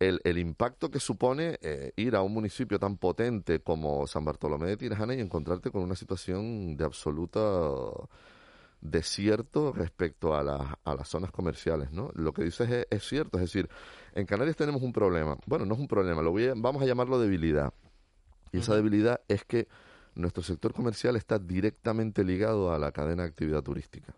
[0.00, 4.66] el, el impacto que supone eh, ir a un municipio tan potente como San Bartolomé
[4.66, 7.40] de Tirajana y encontrarte con una situación de absoluta
[8.80, 12.10] desierto respecto a, las a las zonas comerciales, ¿no?
[12.14, 13.68] Lo que dices es, es cierto, es decir,
[14.14, 16.86] en Canarias tenemos un problema, bueno, no es un problema, lo voy a- vamos a
[16.86, 17.72] llamarlo debilidad,
[18.52, 19.68] y esa debilidad es que
[20.14, 24.14] nuestro sector comercial está directamente ligado a la cadena de actividad turística.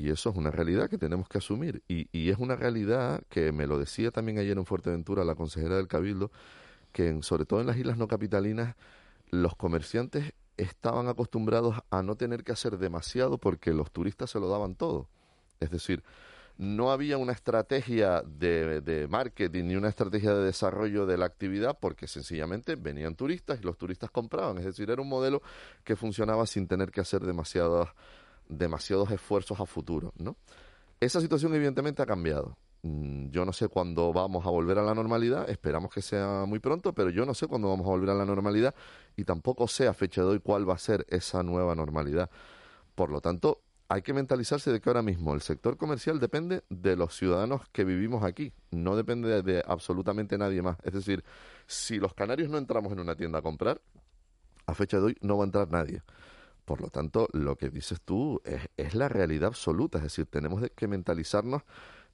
[0.00, 1.82] Y eso es una realidad que tenemos que asumir.
[1.86, 5.76] Y, y es una realidad que me lo decía también ayer en Fuerteventura la consejera
[5.76, 6.30] del Cabildo,
[6.92, 8.76] que en- sobre todo en las islas no capitalinas,
[9.30, 14.48] los comerciantes estaban acostumbrados a no tener que hacer demasiado porque los turistas se lo
[14.48, 15.06] daban todo.
[15.60, 16.02] Es decir,
[16.56, 21.76] no había una estrategia de, de marketing ni una estrategia de desarrollo de la actividad
[21.78, 24.56] porque sencillamente venían turistas y los turistas compraban.
[24.56, 25.42] Es decir, era un modelo
[25.84, 27.90] que funcionaba sin tener que hacer demasiados,
[28.50, 30.36] demasiados esfuerzos a futuro, ¿no?
[30.98, 32.56] Esa situación evidentemente ha cambiado.
[32.82, 36.58] Mm, Yo no sé cuándo vamos a volver a la normalidad, esperamos que sea muy
[36.58, 38.74] pronto, pero yo no sé cuándo vamos a volver a la normalidad
[39.16, 42.30] y tampoco sé a fecha de hoy cuál va a ser esa nueva normalidad.
[42.94, 46.96] Por lo tanto, hay que mentalizarse de que ahora mismo el sector comercial depende de
[46.96, 50.76] los ciudadanos que vivimos aquí, no depende de, de absolutamente nadie más.
[50.84, 51.24] Es decir,
[51.66, 53.80] si los canarios no entramos en una tienda a comprar,
[54.66, 56.02] a fecha de hoy no va a entrar nadie.
[56.70, 60.62] Por lo tanto, lo que dices tú es, es la realidad absoluta, es decir, tenemos
[60.62, 61.62] de- que mentalizarnos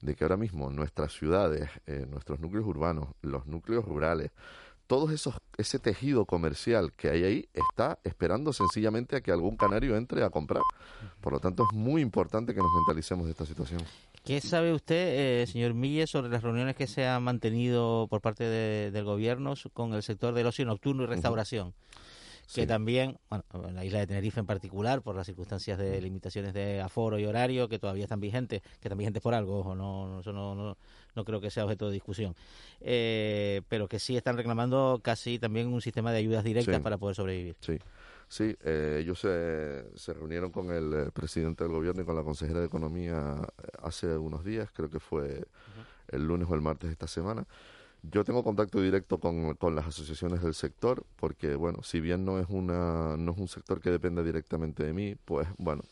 [0.01, 4.31] de que ahora mismo nuestras ciudades, eh, nuestros núcleos urbanos, los núcleos rurales,
[4.87, 9.95] todos esos ese tejido comercial que hay ahí está esperando sencillamente a que algún canario
[9.95, 10.63] entre a comprar.
[11.21, 13.81] Por lo tanto, es muy importante que nos mentalicemos de esta situación.
[14.25, 18.43] ¿Qué sabe usted, eh, señor Mille, sobre las reuniones que se han mantenido por parte
[18.43, 21.75] de- del gobierno con el sector del ocio nocturno y restauración?
[22.47, 22.65] Sí.
[22.65, 26.79] también, bueno, en la isla de Tenerife en particular, por las circunstancias de limitaciones de
[26.81, 30.31] aforo y horario que todavía están vigentes, que están vigentes por algo, ojo, no, eso
[30.31, 30.77] no, no,
[31.13, 32.35] no creo que sea objeto de discusión,
[32.79, 36.81] eh, pero que sí están reclamando casi también un sistema de ayudas directas Sí.
[36.81, 37.57] para poder sobrevivir.
[37.59, 37.77] Sí,
[38.29, 42.23] sí eh, ellos se, se reunieron con el eh, presidente del gobierno y con la
[42.23, 45.43] consejera de Economía eh, hace unos días, creo que fue
[46.07, 47.45] el lunes o el martes de esta semana.
[48.11, 52.39] Yo tengo contacto directo con, con las asociaciones del sector, porque, bueno, si bien no
[52.39, 55.83] es, una, no es un sector que dependa directamente de mí, pues, bueno.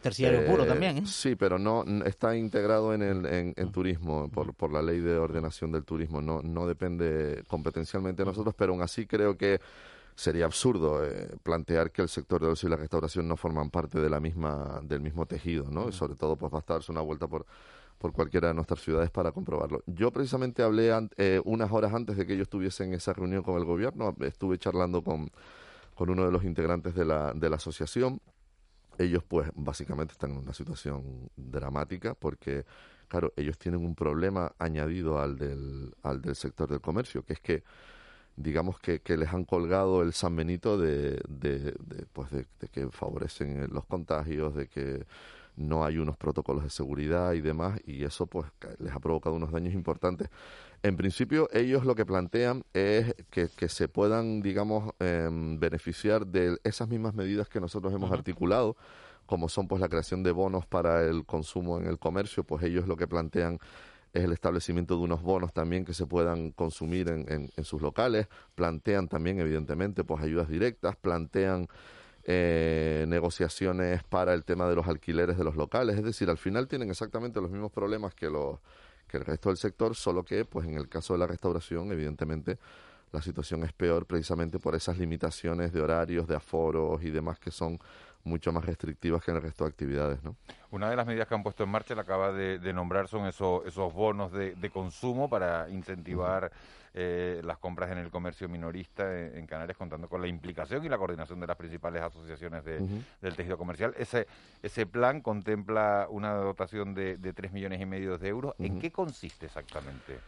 [0.00, 1.02] Terciario puro también, ¿eh?
[1.06, 5.18] Sí, pero no está integrado en, el, en, en turismo por, por la ley de
[5.18, 6.22] ordenación del turismo.
[6.22, 9.60] No, no depende competencialmente de nosotros, pero aún así creo que
[10.14, 14.00] sería absurdo eh, plantear que el sector de ocio y la restauración no forman parte
[14.00, 15.90] de la misma del mismo tejido, ¿no?
[15.90, 17.44] Y sobre todo, pues basta darse una vuelta por
[18.02, 19.84] por cualquiera de nuestras ciudades para comprobarlo.
[19.86, 23.56] Yo precisamente hablé eh, unas horas antes de que ellos estuviesen en esa reunión con
[23.56, 25.30] el gobierno, estuve charlando con,
[25.94, 28.20] con uno de los integrantes de la, de la asociación.
[28.98, 32.64] Ellos pues básicamente están en una situación dramática porque,
[33.06, 37.40] claro, ellos tienen un problema añadido al del, al del sector del comercio, que es
[37.40, 37.62] que
[38.34, 42.88] digamos que, que les han colgado el San Benito de, de, de, pues de que
[42.90, 45.06] favorecen los contagios, de que
[45.56, 48.46] no hay unos protocolos de seguridad y demás, y eso pues
[48.78, 50.28] les ha provocado unos daños importantes.
[50.82, 56.58] En principio, ellos lo que plantean es que, que se puedan, digamos, em, beneficiar de
[56.64, 58.76] esas mismas medidas que nosotros hemos articulado,
[59.26, 62.88] como son pues la creación de bonos para el consumo en el comercio, pues ellos
[62.88, 63.58] lo que plantean
[64.12, 67.80] es el establecimiento de unos bonos también que se puedan consumir en, en- en sus
[67.80, 71.68] locales, plantean también evidentemente pues ayudas directas, plantean
[72.24, 76.68] eh, negociaciones para el tema de los alquileres de los locales, es decir, al final
[76.68, 78.58] tienen exactamente los mismos problemas que los
[79.08, 82.58] que el resto del sector, solo que pues en el caso de la restauración evidentemente
[83.12, 87.50] la situación es peor precisamente por esas limitaciones de horarios, de aforos y demás que
[87.50, 87.78] son
[88.24, 90.36] mucho más restrictivas que en el resto de actividades, ¿no?
[90.70, 93.26] Una de las medidas que han puesto en marcha, la acaba de, de nombrar, son
[93.26, 96.50] esos, esos bonos de, de consumo para incentivar
[96.94, 100.88] eh, las compras en el comercio minorista en, en Canarias, contando con la implicación y
[100.88, 102.80] la coordinación de las principales asociaciones de-
[103.20, 103.94] del tejido comercial.
[103.96, 104.26] Ese,
[104.62, 108.54] ese plan contempla una dotación de, de 3 millones y medio de euros.
[108.58, 110.18] ¿En qué consiste exactamente?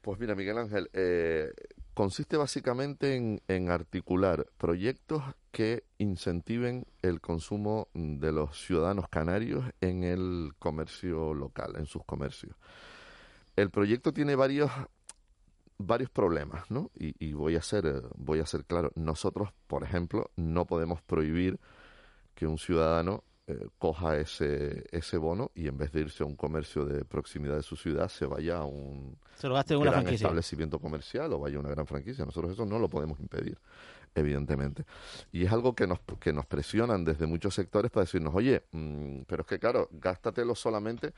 [0.00, 1.52] Pues mira, Miguel Ángel, eh,
[1.92, 10.04] consiste básicamente en, en articular proyectos que incentiven el consumo de los ciudadanos canarios en
[10.04, 12.54] el comercio local, en sus comercios.
[13.56, 14.70] El proyecto tiene varios
[15.78, 16.90] varios problemas, ¿no?
[16.94, 18.90] Y, y voy a ser eh, voy a ser claro.
[18.94, 21.58] Nosotros, por ejemplo, no podemos prohibir
[22.34, 26.34] que un ciudadano eh, coja ese ese bono y en vez de irse a un
[26.34, 29.90] comercio de proximidad de su ciudad se vaya a un Se lo gaste en una
[29.92, 30.26] gran franquicia.
[30.26, 32.24] establecimiento comercial o vaya a una gran franquicia.
[32.24, 33.56] Nosotros eso no lo podemos impedir,
[34.14, 34.84] evidentemente.
[35.30, 39.20] Y es algo que nos, que nos presionan desde muchos sectores para decirnos, oye, mm,
[39.28, 41.12] pero es que claro, gástatelo solamente,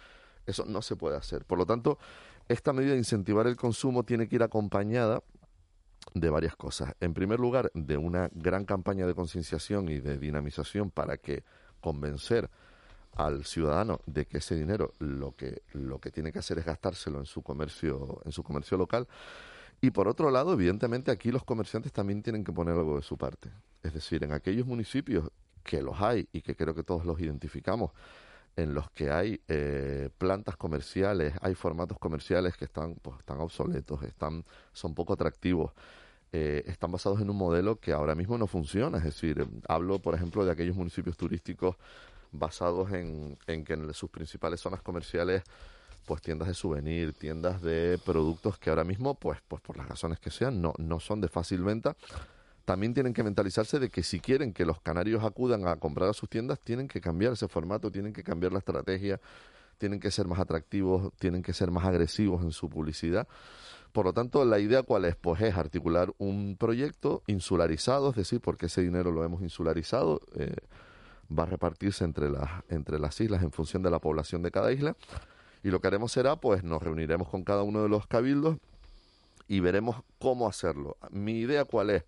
[0.45, 1.45] eso no se puede hacer.
[1.47, 1.99] Por lo tanto,
[2.49, 5.23] esta medida de incentivar el consumo tiene que ir acompañada
[6.15, 6.95] de varias cosas.
[7.01, 11.45] En primer lugar, de una gran campaña de concienciación y de dinamización para que
[11.81, 12.51] convencer
[13.15, 17.19] al ciudadano de que ese dinero lo que lo que tiene que hacer es gastárselo
[17.19, 19.09] en su comercio en su comercio local
[19.81, 23.17] y por otro lado evidentemente aquí los comerciantes también tienen que poner algo de su
[23.17, 23.51] parte
[23.83, 25.31] es decir en aquellos municipios
[25.65, 27.93] que los hay y que creo que todos los identificamos
[28.59, 34.03] en los que hay eh, plantas comerciales hay formatos comerciales que están pues están obsoletos
[34.03, 35.73] están son poco atractivos
[36.31, 38.99] eh, están basados en un modelo que ahora mismo no funciona.
[38.99, 41.77] Es decir, eh, hablo, por ejemplo, de aquellos municipios turísticos
[42.33, 45.43] basados en, en que en sus principales zonas comerciales,
[46.05, 50.19] pues tiendas de souvenir, tiendas de productos que ahora mismo, pues, pues por las razones
[50.21, 51.97] que sean, no, no son de fácil venta.
[52.69, 56.13] También tienen que mentalizarse de que si quieren que los canarios acudan a comprar a
[56.13, 59.23] sus tiendas, tienen que cambiar ese formato, tienen que cambiar la estrategia,
[59.79, 63.27] tienen que ser más atractivos, tienen que ser más agresivos en su publicidad.
[63.91, 68.43] Por lo tanto, la idea cuál es, pues es articular un proyecto insularizado, es decir,
[68.43, 70.55] porque ese dinero lo hemos insularizado, eh,
[71.33, 74.73] va a repartirse entre las, entre las islas en función de la población de cada
[74.73, 74.95] isla.
[75.63, 78.59] Y lo que haremos será, pues nos reuniremos con cada uno de los cabildos
[79.49, 80.99] y veremos cómo hacerlo.
[81.11, 82.05] Mi idea cuál es,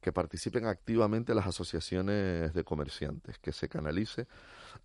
[0.00, 4.26] que participen activamente las asociaciones de comerciantes, que se canalice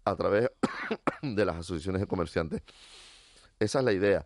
[0.03, 0.51] a través
[1.22, 2.61] de las asociaciones de comerciantes.
[3.59, 4.26] Esa es la idea.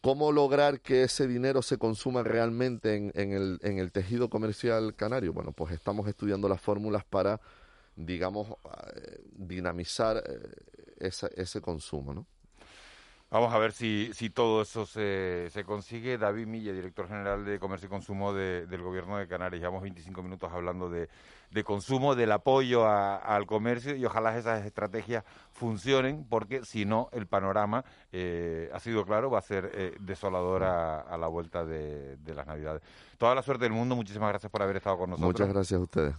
[0.00, 5.32] ¿Cómo lograr que ese dinero se consuma realmente en, el, tejido comercial canario?
[5.32, 7.40] Bueno, pues estamos estudiando las fórmulas para,
[7.96, 8.48] digamos,
[8.94, 10.38] eh, dinamizar eh,
[10.98, 12.26] esa, ese consumo, ¿no?
[13.28, 16.16] Vamos a ver si, si todo eso se, se consigue.
[16.16, 19.60] David Milla, director general de Comercio y Consumo de- del Gobierno de Canarias.
[19.60, 21.08] Llevamos 25 minutos hablando de,
[21.50, 27.08] de consumo, del apoyo a- al comercio y ojalá esas estrategias funcionen porque si no,
[27.12, 32.16] el panorama, eh, ha sido claro, va a ser eh, desolador a, la vuelta de
[32.32, 32.80] las Navidades.
[33.18, 33.96] Toda la suerte del mundo.
[33.96, 35.32] Muchísimas gracias por haber estado con nosotros.
[35.32, 36.14] Muchas gracias a ustedes.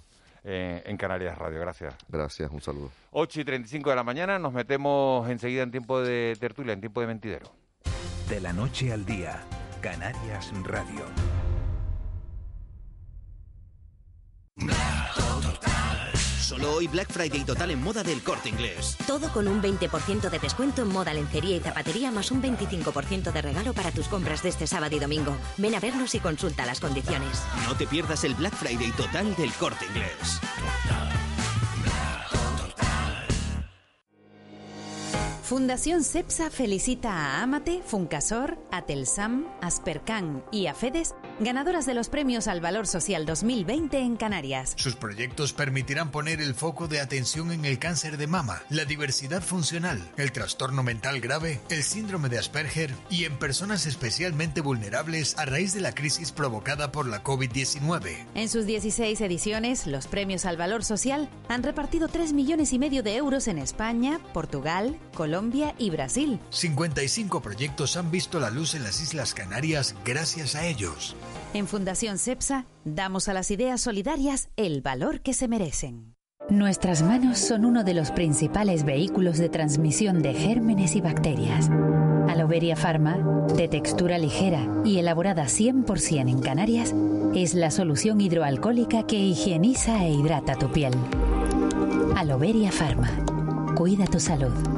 [0.50, 1.60] Eh, en Canarias Radio.
[1.60, 1.94] Gracias.
[2.08, 2.90] Gracias, un saludo.
[3.12, 4.40] 8 y 35 de la mañana.
[4.40, 7.52] Nos metemos enseguida en tiempo de tertulia, en tiempo de mentidero.
[8.30, 9.42] De la noche al día,
[9.82, 11.06] Canarias Radio.
[16.48, 18.96] Solo hoy Black Friday total en moda del corte inglés.
[19.06, 23.42] Todo con un 20% de descuento en moda, lencería y zapatería, más un 25% de
[23.42, 25.36] regalo para tus compras de este sábado y domingo.
[25.58, 27.44] Ven a vernos y consulta las condiciones.
[27.68, 30.40] No te pierdas el Black Friday total del corte inglés.
[35.48, 42.60] Fundación CEPSA felicita a Amate, Funcasor, Atelsam, Aspercan y Afedes, ganadoras de los premios al
[42.60, 44.74] Valor Social 2020 en Canarias.
[44.76, 49.42] Sus proyectos permitirán poner el foco de atención en el cáncer de mama, la diversidad
[49.42, 55.46] funcional, el trastorno mental grave, el síndrome de Asperger y en personas especialmente vulnerables a
[55.46, 58.18] raíz de la crisis provocada por la COVID-19.
[58.36, 63.02] En sus 16 ediciones, los premios al Valor Social han repartido 3 millones y medio
[63.02, 65.37] de euros en España, Portugal, Colombia
[65.78, 66.40] y Brasil.
[66.50, 71.16] 55 proyectos han visto la luz en las Islas Canarias gracias a ellos.
[71.54, 76.16] En Fundación CEPSA damos a las ideas solidarias el valor que se merecen.
[76.50, 81.70] Nuestras manos son uno de los principales vehículos de transmisión de gérmenes y bacterias.
[82.30, 83.18] Aloveria Pharma,
[83.56, 86.96] de textura ligera y elaborada 100% en Canarias,
[87.36, 90.94] es la solución hidroalcohólica que higieniza e hidrata tu piel.
[92.16, 93.12] Aloveria Pharma.
[93.76, 94.77] Cuida tu salud.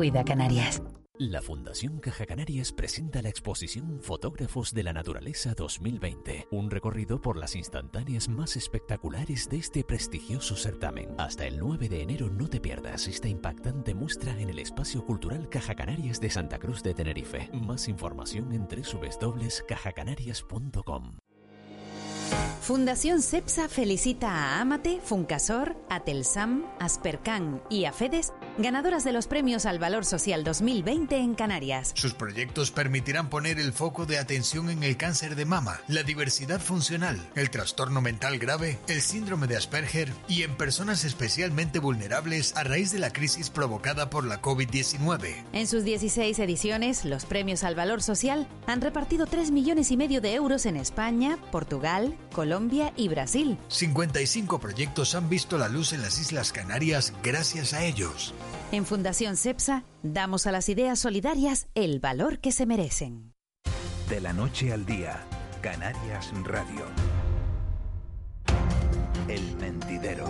[0.00, 0.80] Cuida Canarias.
[1.18, 7.36] La Fundación Caja Canarias presenta la exposición Fotógrafos de la Naturaleza 2020, un recorrido por
[7.36, 11.10] las instantáneas más espectaculares de este prestigioso certamen.
[11.18, 15.50] Hasta el 9 de enero no te pierdas esta impactante muestra en el Espacio Cultural
[15.50, 17.50] Caja Canarias de Santa Cruz de Tenerife.
[17.52, 21.18] Más información en www.cajacanarias.com.
[22.70, 29.80] Fundación CEPSA felicita a Amate, Funcasor, Atelsam, Aspercan y Afedes, ganadoras de los premios al
[29.80, 31.90] Valor Social 2020 en Canarias.
[31.96, 36.60] Sus proyectos permitirán poner el foco de atención en el cáncer de mama, la diversidad
[36.60, 42.62] funcional, el trastorno mental grave, el síndrome de Asperger y en personas especialmente vulnerables a
[42.62, 45.44] raíz de la crisis provocada por la COVID-19.
[45.52, 50.20] En sus 16 ediciones, los premios al Valor Social han repartido 3 millones y medio
[50.20, 52.59] de euros en España, Portugal, Colombia
[52.96, 53.56] y Brasil.
[53.68, 58.34] 55 proyectos han visto la luz en las Islas Canarias gracias a ellos.
[58.72, 63.32] En Fundación CEPSA damos a las ideas solidarias el valor que se merecen.
[64.08, 65.24] De la noche al día,
[65.62, 66.84] Canarias Radio.
[69.28, 70.26] El mentidero.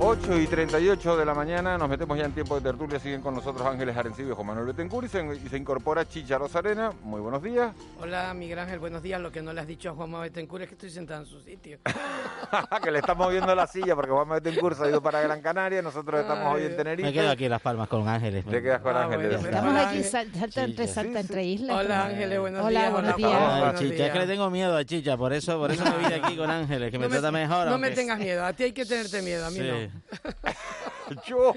[0.00, 3.34] 8 y 38 de la mañana, nos metemos ya en tiempo de tertulia, siguen con
[3.34, 6.92] nosotros Ángeles Arencibio y Juan Manuel Betancourt y se, y se incorpora Chicha Rosarena.
[7.02, 7.72] Muy buenos días.
[8.00, 9.20] Hola, Miguel Ángel, buenos días.
[9.20, 11.40] Lo que no le has dicho a Juanma Betancourt es que estoy sentado en su
[11.40, 11.78] sitio.
[12.82, 15.82] que le estamos moviendo la silla porque Juan Betancourt se ha ido para Gran Canaria,
[15.82, 17.08] nosotros estamos hoy en Tenerife.
[17.08, 18.44] Me quedo aquí en Las Palmas con Ángeles.
[18.44, 19.44] Te quedas con Ángeles.
[19.44, 21.76] Estamos aquí, sal- salta entre salta entre islas.
[21.76, 22.92] Hola, Ángeles, buenos Hola, días.
[22.92, 23.40] buenos hola, días.
[23.42, 25.98] Ah, buenos Chicha, es que le tengo miedo a Chicha, por eso, por eso me
[25.98, 27.66] vine aquí con Ángeles, que me, No me- trata mejor.
[27.66, 29.62] No me tengas miedo, a ti hay que tenerte miedo, a mí Sí.
[29.68, 29.87] no.
[31.26, 31.54] Yo.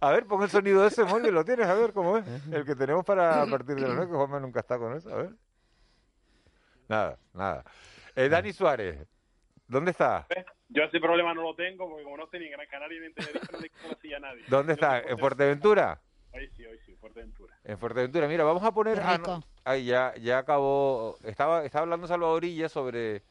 [0.00, 2.24] A ver, pon el sonido de ese móvil, lo tienes, a ver cómo es.
[2.52, 5.12] El que tenemos para a partir de las 9, que Juanma nunca está con eso,
[5.12, 5.30] a ver.
[6.88, 7.64] Nada, nada.
[8.14, 9.06] Eh, Dani Suárez,
[9.66, 10.26] ¿dónde está?
[10.68, 13.06] Yo ese problema no lo tengo porque como no estoy ni en Gran Canaria ni
[13.06, 14.42] en Tenerife, no le conocía a nadie.
[14.48, 15.00] ¿Dónde Yo está?
[15.00, 16.00] ¿En Fuerteventura?
[16.32, 17.54] Hoy sí, hoy sí, Fuerteventura.
[17.64, 18.28] En Fuerteventura.
[18.28, 19.00] Mira, vamos a poner...
[19.00, 19.30] Ah, rico.
[19.30, 21.16] no, ay, ya, ya acabó.
[21.24, 23.22] Estaba, estaba hablando Salvadorilla sobre...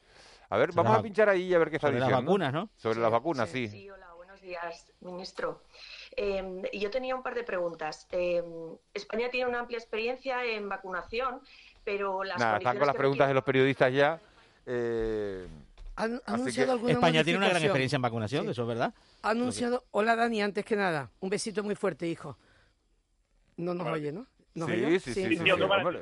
[0.50, 2.10] A ver, Sobre vamos las a pinchar ahí y a ver qué está sobre las
[2.10, 2.30] diciendo.
[2.32, 2.70] vacunas, ¿no?
[2.78, 3.68] Sobre las vacunas, sí.
[3.68, 5.64] Sí, hola, buenos días, ministro.
[6.16, 8.08] Eh, yo tenía un par de preguntas.
[8.12, 8.44] Eh,
[8.94, 11.42] España tiene una amplia experiencia en vacunación,
[11.84, 14.20] pero las Nada, están con las preguntas de los periodistas ya.
[14.68, 15.48] eh,
[15.98, 18.94] ¿Han anunciado que- alguna España tiene una gran experiencia en vacunación, eso es verdad.
[19.22, 19.86] Ha anunciado.
[19.92, 22.38] Hola Dani, antes que nada, un besito muy fuerte, hijo.
[23.58, 24.28] No nos oye, ¿no?
[24.54, 25.00] ¿Nos Sí, oye?
[25.00, 26.00] sí, sí, sí, sí, hombre.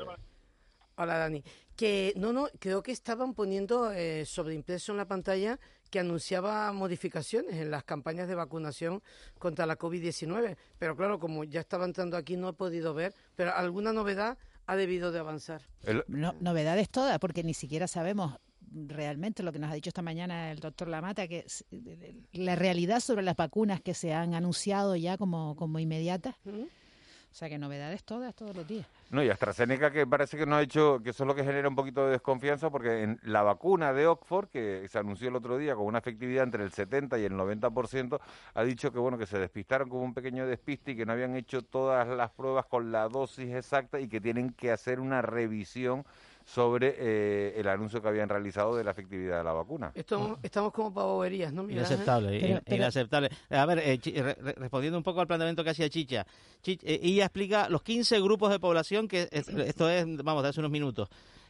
[0.95, 1.43] Hola Dani.
[1.75, 7.55] Que no, no, creo que estaban poniendo eh, sobreimpreso en la pantalla que anunciaba modificaciones
[7.55, 9.01] en las campañas de vacunación
[9.39, 10.55] contra la COVID-19.
[10.77, 13.13] Pero claro, como ya estaba entrando aquí, no he podido ver.
[13.35, 15.61] Pero alguna novedad ha debido de avanzar.
[16.07, 18.37] No- novedades todas, porque ni siquiera sabemos
[18.75, 21.63] realmente lo que nos ha dicho esta mañana el doctor Lamata, que es-
[22.31, 26.35] la realidad sobre las vacunas que se han anunciado ya como, como inmediatas.
[27.33, 28.85] O sea que novedades todas, todos los días.
[29.09, 31.67] No, y AstraZeneca que parece que no ha hecho, que eso es lo que genera
[31.67, 35.57] un poquito de desconfianza, porque en la vacuna de Oxford, que se anunció el otro
[35.57, 38.19] día con una efectividad entre el 70 y el 90%,
[38.53, 41.35] ha dicho que bueno que se despistaron con un pequeño despiste y que no habían
[41.35, 46.05] hecho todas las pruebas con la dosis exacta y que tienen que hacer una revisión
[46.45, 49.91] sobre eh, el anuncio que habían realizado de la efectividad de la vacuna.
[49.95, 51.63] Estamos, estamos como para boberías, ¿no?
[51.63, 51.79] Miguel?
[51.79, 53.29] Inaceptable, Pero- in- pero- inaceptable.
[53.49, 56.25] A ver, eh, Chi- re- re- respondiendo un poco al planteamiento que hacía Chicha,
[56.61, 60.49] Chi- eh, ella explica los 15 grupos de población, que es- esto es, vamos, de
[60.49, 61.09] hace unos minutos,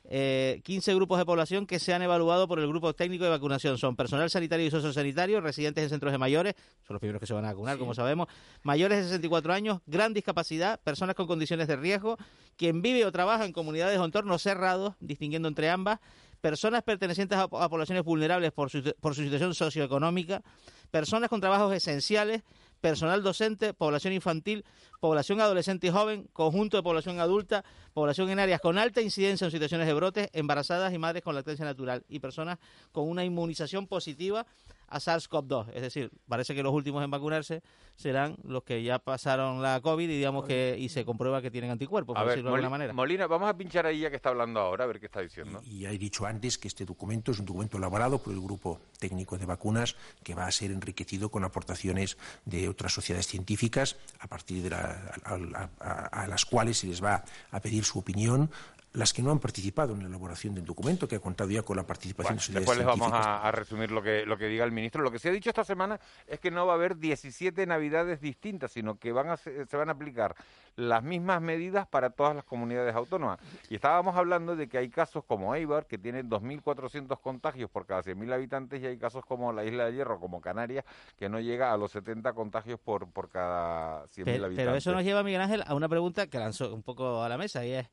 [0.09, 3.77] eh, 15 grupos de población que se han evaluado por el grupo técnico de vacunación.
[3.77, 7.33] Son personal sanitario y sociosanitario, residentes en centros de mayores, son los primeros que se
[7.33, 8.27] van a vacunar, como sabemos,
[8.63, 12.17] mayores de 64 años, gran discapacidad, personas con condiciones de riesgo,
[12.57, 15.99] quien vive o trabaja en comunidades o entornos cerrados, distinguiendo entre ambas,
[16.41, 20.43] personas pertenecientes a, a poblaciones vulnerables por su, por su situación socioeconómica,
[20.91, 22.43] personas con trabajos esenciales,
[22.83, 24.65] personal docente, población infantil,
[24.99, 27.63] población adolescente y joven, conjunto de población adulta,
[27.93, 31.63] población en áreas con alta incidencia en situaciones de brotes, embarazadas y madres con lactancia
[31.63, 32.59] natural y personas
[32.91, 34.45] con una inmunización positiva
[34.93, 35.71] a SARS-CoV-2.
[35.73, 37.61] Es decir, parece que los últimos en vacunarse
[37.95, 41.71] serán los que ya pasaron la COVID y digamos que y se comprueba que tienen
[41.71, 42.93] anticuerpos, A por ver, decirlo de alguna manera.
[42.93, 45.61] Molina, vamos a pinchar ahí ya que está hablando ahora, a ver qué está diciendo.
[45.63, 48.79] Y ya he dicho antes que este documento es un documento elaborado por el Grupo
[48.99, 54.27] Técnico de Vacunas que va a ser enriquecido con aportaciones de otras sociedades científicas a
[54.27, 57.99] partir de la- a, a- a- a las cuales se les va a pedir su
[57.99, 58.49] opinión
[58.93, 61.75] las que no han participado en la elaboración del documento, que ha contado ya con
[61.75, 64.47] la participación Bueno, de sociedades después les vamos a, a resumir lo que, lo que
[64.47, 65.01] diga el ministro.
[65.01, 68.21] Lo que se ha dicho esta semana es que no va a haber 17 navidades
[68.21, 70.35] distintas, sino que van a se, se van a aplicar
[70.75, 73.39] las mismas medidas para todas las comunidades autónomas.
[73.69, 78.03] Y estábamos hablando de que hay casos como Eibar, que tiene 2.400 contagios por cada
[78.03, 80.85] 100.000 habitantes, y hay casos como la Isla de Hierro, como Canarias,
[81.17, 84.57] que no llega a los 70 contagios por, por cada 100.000 Pero, habitantes.
[84.57, 87.37] pero eso nos lleva, Miguel Ángel, a una pregunta que lanzó un poco a la
[87.37, 87.87] mesa y es,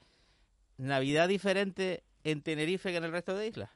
[0.81, 3.69] ¿Navidad diferente en Tenerife que en el resto de islas?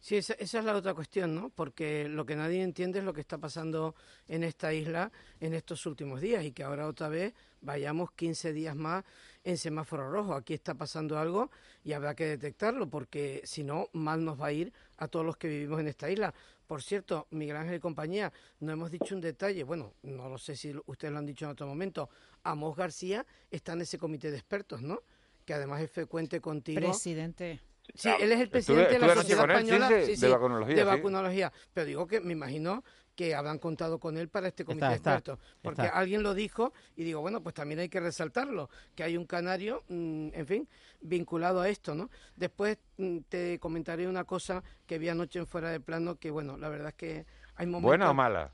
[0.00, 1.50] Sí, esa, esa es la otra cuestión, ¿no?
[1.50, 3.94] Porque lo que nadie entiende es lo que está pasando
[4.26, 8.74] en esta isla en estos últimos días y que ahora otra vez vayamos 15 días
[8.74, 9.04] más
[9.44, 10.34] en semáforo rojo.
[10.34, 11.48] Aquí está pasando algo
[11.84, 15.36] y habrá que detectarlo porque si no, mal nos va a ir a todos los
[15.36, 16.34] que vivimos en esta isla.
[16.66, 20.56] Por cierto, Miguel Ángel y compañía, no hemos dicho un detalle, bueno, no lo sé
[20.56, 22.10] si ustedes lo han dicho en otro momento,
[22.42, 25.02] Amos García está en ese comité de expertos, ¿no?
[25.48, 26.78] Que además es frecuente contigo.
[26.78, 27.58] Presidente.
[27.94, 30.74] Sí, él es el Estuve- presidente de la Sociedad con él, sí, Española de- vacunología,
[30.76, 30.86] de sí.
[30.86, 31.52] vacunología.
[31.72, 32.84] Pero digo que me imagino
[33.16, 35.38] que habrán contado con él para este comité Está, de está.
[35.62, 35.98] Porque está.
[35.98, 39.84] alguien lo dijo y digo, bueno, pues también hay que resaltarlo, que hay un canario,
[39.88, 40.68] mm, en fin,
[41.00, 42.10] vinculado a esto, ¿no?
[42.36, 46.58] Después mm, te comentaré una cosa que vi anoche en Fuera de Plano, que bueno,
[46.58, 47.24] la verdad es que
[47.54, 47.84] hay momentos...
[47.88, 48.52] ¿Buena o mala?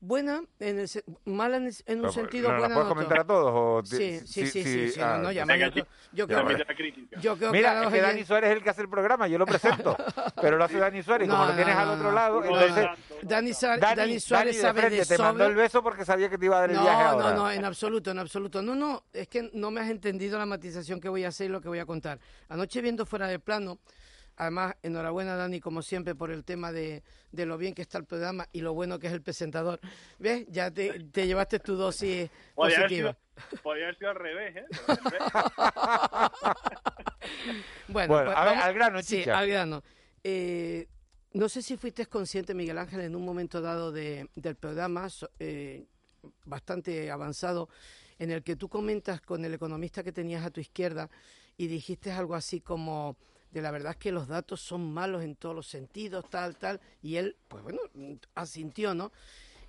[0.00, 2.88] Buena, en el se- mala en, el- en un Pero, sentido, ¿no la buena puedes
[2.88, 5.44] comentar a todos o Sí, sí, sí, sí, sí, sí, sí, ah, no, no, ya,
[5.44, 6.32] venga, yo, creo- yo que...
[7.20, 9.26] Yo creo que Mira, a es que Dani Suárez es el que hace el programa,
[9.26, 9.96] yo lo presento,
[10.40, 12.12] pero lo hace Dani Suárez, y como No, lo tienes no, al no, otro no.
[12.14, 12.84] lado, No, entonces...
[12.84, 13.28] no.
[13.28, 16.04] Dani, Suárez- Dani, Dani Suárez Dani de sabe frente, de te mandó el beso porque
[16.04, 17.34] sabía que te iba a dar el no, viaje no, ahora.
[17.34, 18.62] no, en absoluto, en absoluto.
[18.62, 21.48] No, no, es que no me has entendido la matización que voy a hacer y
[21.52, 22.20] lo que voy a contar.
[22.48, 23.78] Anoche viendo fuera de plano,
[24.38, 28.04] además, enhorabuena Dani, como siempre, por el tema de, de lo bien que está el
[28.06, 29.80] programa y lo bueno que es el presentador.
[30.18, 30.46] ¿Ves?
[30.48, 33.16] Ya te, te llevaste tu dosis Podría haber, positiva.
[33.50, 34.64] sido, podría haber sido al revés, ¿eh?
[37.88, 39.38] Bueno, Bueno, pues a ver, vamos- al grano, Sí, Chicha.
[39.38, 39.82] al grano.
[40.24, 40.86] Eh,
[41.32, 45.08] no sé si fuiste consciente, Miguel Ángel, en un momento dado de- del programa,
[45.38, 45.86] eh,
[46.44, 47.68] bastante avanzado,
[48.18, 51.08] en el que tú comentas con el economista que tenías a tu izquierda
[51.56, 53.16] y dijiste algo así como
[53.50, 56.80] de la verdad es que los datos son malos en todos los sentidos, tal, tal,
[57.02, 57.80] y él, pues bueno,
[58.34, 59.12] asintió, ¿no?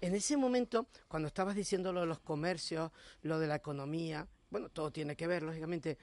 [0.01, 4.69] En ese momento, cuando estabas diciendo lo de los comercios, lo de la economía, bueno,
[4.69, 5.97] todo tiene que ver, lógicamente,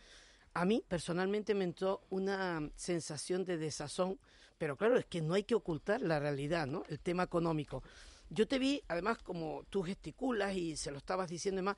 [0.55, 4.19] a mí personalmente me entró una sensación de desazón,
[4.59, 6.85] pero claro, es que no hay que ocultar la realidad, ¿no?
[6.89, 7.83] El tema económico.
[8.31, 11.77] Yo te vi, además, como tú gesticulas y se lo estabas diciendo y más,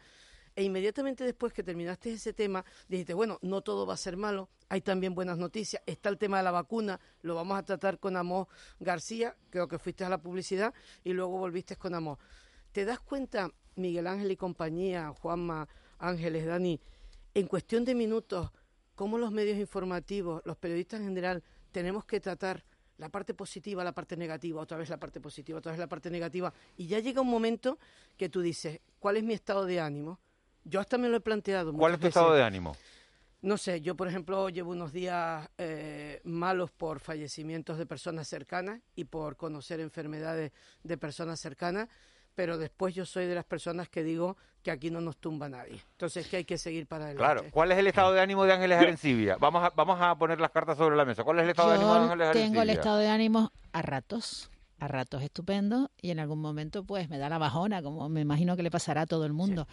[0.59, 4.49] e inmediatamente después que terminaste ese tema, dijiste, bueno, no todo va a ser malo,
[4.69, 8.17] hay también buenas noticias, está el tema de la vacuna, lo vamos a tratar con
[8.17, 8.49] Amos
[8.81, 12.19] García, creo que fuiste a la publicidad y luego volviste con Amos.
[12.73, 16.81] ¿Te das cuenta, Miguel Ángel y compañía, Juanma, Ángeles, Dani,
[17.35, 18.51] en cuestión de minutos,
[18.97, 22.65] cómo los medios informativos, los periodistas en general, tenemos que tratar
[22.97, 26.11] la parte positiva, la parte negativa, otra vez la parte positiva, otra vez la parte
[26.11, 27.79] negativa, y ya llega un momento
[28.17, 30.19] que tú dices, ¿cuál es mi estado de ánimo?
[30.69, 31.73] Yo hasta me lo he planteado.
[31.73, 32.77] ¿Cuál es tu estado de ánimo?
[33.41, 38.81] No sé, yo por ejemplo llevo unos días eh, malos por fallecimientos de personas cercanas
[38.97, 40.51] y por conocer enfermedades
[40.83, 41.89] de personas cercanas,
[42.35, 45.81] pero después yo soy de las personas que digo que aquí no nos tumba nadie.
[45.93, 47.25] Entonces que hay que seguir para adelante.
[47.25, 49.37] Claro, ¿cuál es el estado de ánimo de Ángeles Arencibia?
[49.37, 51.23] Vamos a, vamos a poner las cartas sobre la mesa.
[51.23, 52.49] ¿Cuál es el estado de ánimo de Ángeles Arencibia?
[52.49, 54.51] tengo el estado de ánimo a ratos
[54.81, 58.57] a ratos estupendo y en algún momento pues me da la bajona, como me imagino
[58.57, 59.67] que le pasará a todo el mundo.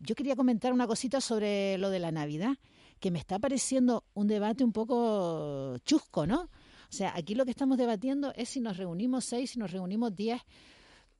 [0.00, 2.56] Yo quería comentar una cosita sobre lo de la Navidad,
[2.98, 6.42] que me está pareciendo un debate un poco chusco, ¿no?
[6.42, 10.14] O sea, aquí lo que estamos debatiendo es si nos reunimos seis, si nos reunimos
[10.14, 10.40] diez.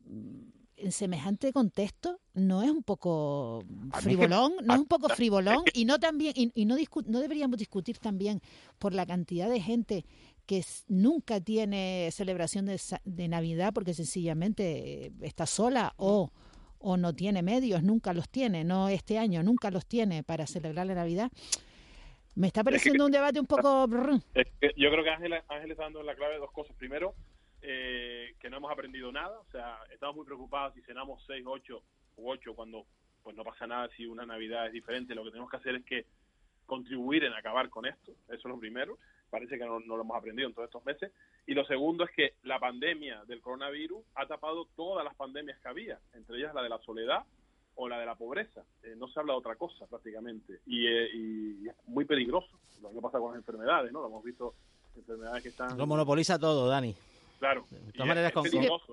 [0.05, 3.63] Mm, en semejante contexto, ¿no es un poco
[3.93, 4.55] frivolón?
[4.65, 5.63] ¿No es un poco frivolón?
[5.75, 6.77] Y no también y, no,
[7.07, 8.41] no deberíamos discutir también
[8.79, 10.07] por la cantidad de gente
[10.47, 16.33] que nunca tiene celebración de, de Navidad porque sencillamente eh, está sola o
[16.81, 20.87] o no tiene medios, nunca los tiene, no este año, nunca los tiene para celebrar
[20.87, 21.31] la Navidad.
[22.35, 23.87] Me está pareciendo un debate un poco...
[24.77, 26.75] yo creo que Ángel, Ángel está dando la clave de dos cosas.
[26.77, 27.15] Primero,
[27.61, 31.83] eh, que no hemos aprendido nada, o sea, estamos muy preocupados si cenamos seis, ocho
[32.17, 32.87] u ocho cuando
[33.23, 35.15] pues no pasa nada si una Navidad es diferente.
[35.15, 36.07] Lo que tenemos que hacer es que
[36.65, 38.99] contribuir en acabar con esto, eso es lo primero
[39.31, 41.13] parece que no, lo hemos aprendido en todos estos meses.
[41.47, 45.69] Y lo segundo es que la pandemia del coronavirus ha tapado todas las pandemias que
[45.69, 47.25] había, entre ellas la de la soledad
[47.77, 48.63] o la de la pobreza.
[48.83, 50.61] Eh, no se habla de otra cosa prácticamente.
[50.67, 52.51] Y, eh, y, es muy peligroso
[52.83, 54.01] lo que pasa con las enfermedades, ¿no?
[54.01, 54.55] Lo hemos visto,
[54.97, 55.79] enfermedades que están...
[55.79, 56.95] Lo monopoliza todo, Dani.
[57.39, 57.67] Claro.
[57.71, 58.45] De todas maneras, con,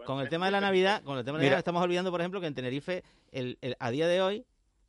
[0.06, 2.22] con, el tema de la Navidad, con el tema de la Navidad estamos olvidando, por
[2.22, 4.46] ejemplo, que en Tenerife, el, a día de hoy,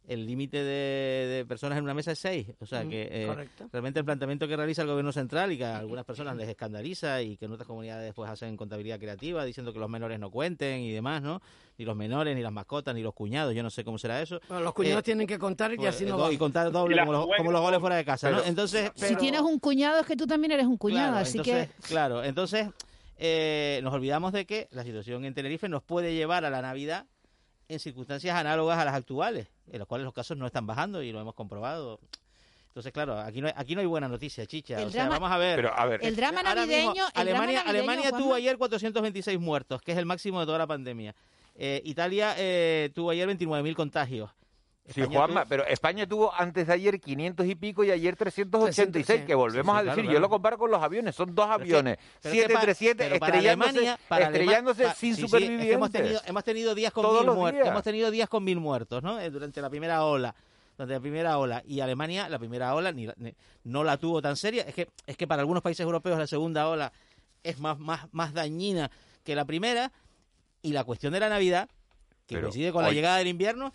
[0.08, 2.48] el límite de, personas en una mesa es seis.
[2.60, 5.78] O sea que eh, realmente el planteamiento que realiza el gobierno central y que a
[5.78, 9.78] algunas personas les escandaliza y que en otras comunidades pues hacen contabilidad creativa diciendo que
[9.78, 11.42] los menores no cuenten y demás, ¿no?
[11.76, 14.40] Ni los menores, ni las mascotas, ni los cuñados, yo no sé cómo será eso.
[14.48, 17.12] Bueno, los cuñados eh, tienen que contar y pues, así no Y contar doble como
[17.12, 18.42] los, como los, goles fuera de casa, ¿no?
[18.44, 18.90] Entonces...
[18.94, 21.68] Si tienes un cuñado es que tú también eres un cuñado, así que...
[21.82, 22.68] Claro, entonces...
[23.20, 27.04] Eh, nos olvidamos de que la situación en Tenerife nos puede llevar a la Navidad
[27.68, 31.12] en circunstancias análogas a las actuales, en las cuales los casos no están bajando y
[31.12, 32.00] lo hemos comprobado.
[32.68, 34.84] Entonces, claro, aquí no hay, aquí no hay buena noticia, chicha.
[34.84, 35.56] o sea, vamos a ver.
[35.56, 37.04] Pero, a ver el drama navideño.
[37.14, 41.14] Alemania, Alemania tuvo ayer 426 muertos, que es el máximo de toda la pandemia.
[41.56, 44.30] Eh, Italia eh, tuvo ayer 29.000 contagios.
[44.88, 49.34] Sí, Juanma, pero España tuvo antes de ayer 500 y pico y ayer 386, que
[49.34, 54.90] volvemos a decir, yo lo comparo con los aviones, son dos aviones, 737 estrellándose, estrellándose
[54.94, 55.74] sin supervivientes.
[55.74, 59.20] hemos, tenido, hemos tenido días con mil muertos, hemos tenido días con mil muertos, ¿no?
[59.20, 60.34] Eh, durante la primera ola
[60.78, 61.62] durante la primera ola.
[61.66, 63.08] Y Alemania la primera ola ni,
[63.64, 64.62] no la tuvo tan seria.
[64.62, 66.92] Es que es que para algunos países europeos la segunda ola
[67.42, 68.90] es más más más dañina
[69.24, 69.92] que la primera.
[70.62, 71.68] Y la cuestión de la Navidad
[72.26, 73.72] que coincide con la llegada del invierno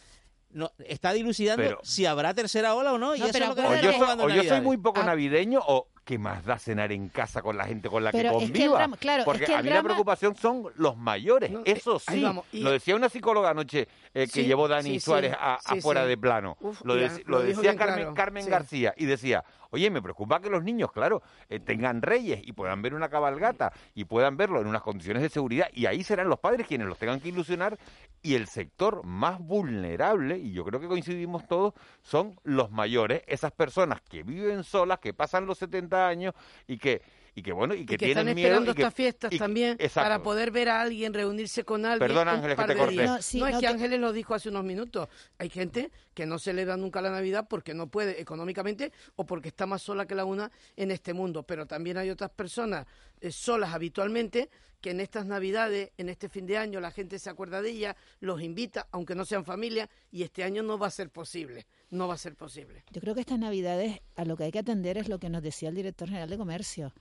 [0.54, 3.16] no, está dilucidando si habrá tercera ola o no.
[3.16, 5.06] Y eso es lo que o, yo soy, o yo soy muy poco ah.
[5.06, 8.88] navideño o que más da cenar en casa con la gente con la que conviva.
[9.26, 11.52] Porque a mí la preocupación son los mayores.
[11.66, 12.24] eso sí.
[12.54, 16.58] Lo decía una psicóloga anoche eh, que llevó Dani Suárez afuera de plano.
[16.84, 19.44] lo, decía Carmen, Carmen García y decía,
[19.74, 23.74] Oye, me preocupa que los niños, claro, eh, tengan reyes y puedan ver una cabalgata
[23.96, 27.00] y puedan verlo en unas condiciones de seguridad y ahí serán los padres quienes los
[27.00, 27.80] tengan que ilusionar
[28.22, 33.52] y el sector más vulnerable, y yo creo que coincidimos todos, son los mayores, esas
[33.52, 36.36] personas que viven solas, que pasan los 70 años
[36.68, 37.02] y que
[37.36, 40.82] y que bueno y que, tienen están esperando estas fiestas también para poder ver a
[40.82, 43.06] alguien reunirse con alguien Perdón, Ángeles, que te corté.
[43.40, 45.10] No, es que Ángeles lo dijo hace unos minutos.
[45.38, 49.66] Hay gente que no celebra nunca la Navidad porque no puede económicamente o porque está
[49.66, 51.44] más sola que la una en este mundo.
[51.44, 52.86] Pero también hay otras personas
[53.20, 57.30] eh, solas habitualmente que en estas Navidades, en este fin de año, la gente se
[57.30, 60.92] acuerda de ella, los invita, aunque no sean familia, y este año no va a
[60.92, 62.84] ser posible, no va a ser posible.
[62.92, 65.42] Yo creo que estas Navidades a lo que hay que atender es lo que nos
[65.42, 66.94] decía el director general de Comercio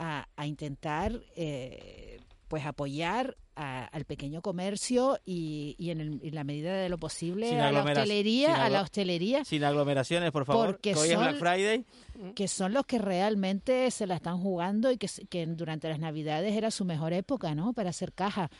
[0.00, 7.60] a, intentar eh, pues apoyar al pequeño comercio y, en, la medida de lo posible
[7.60, 9.44] a la hostelería, a la hostelería.
[9.44, 10.68] Sin aglomeraciones, por favor.
[10.68, 11.84] Porque hoy son, Friday.
[12.34, 16.56] Que son los que realmente se la están jugando y que, que durante las Navidades
[16.56, 17.74] era su mejor época, ¿no?
[17.74, 18.50] Para hacer caja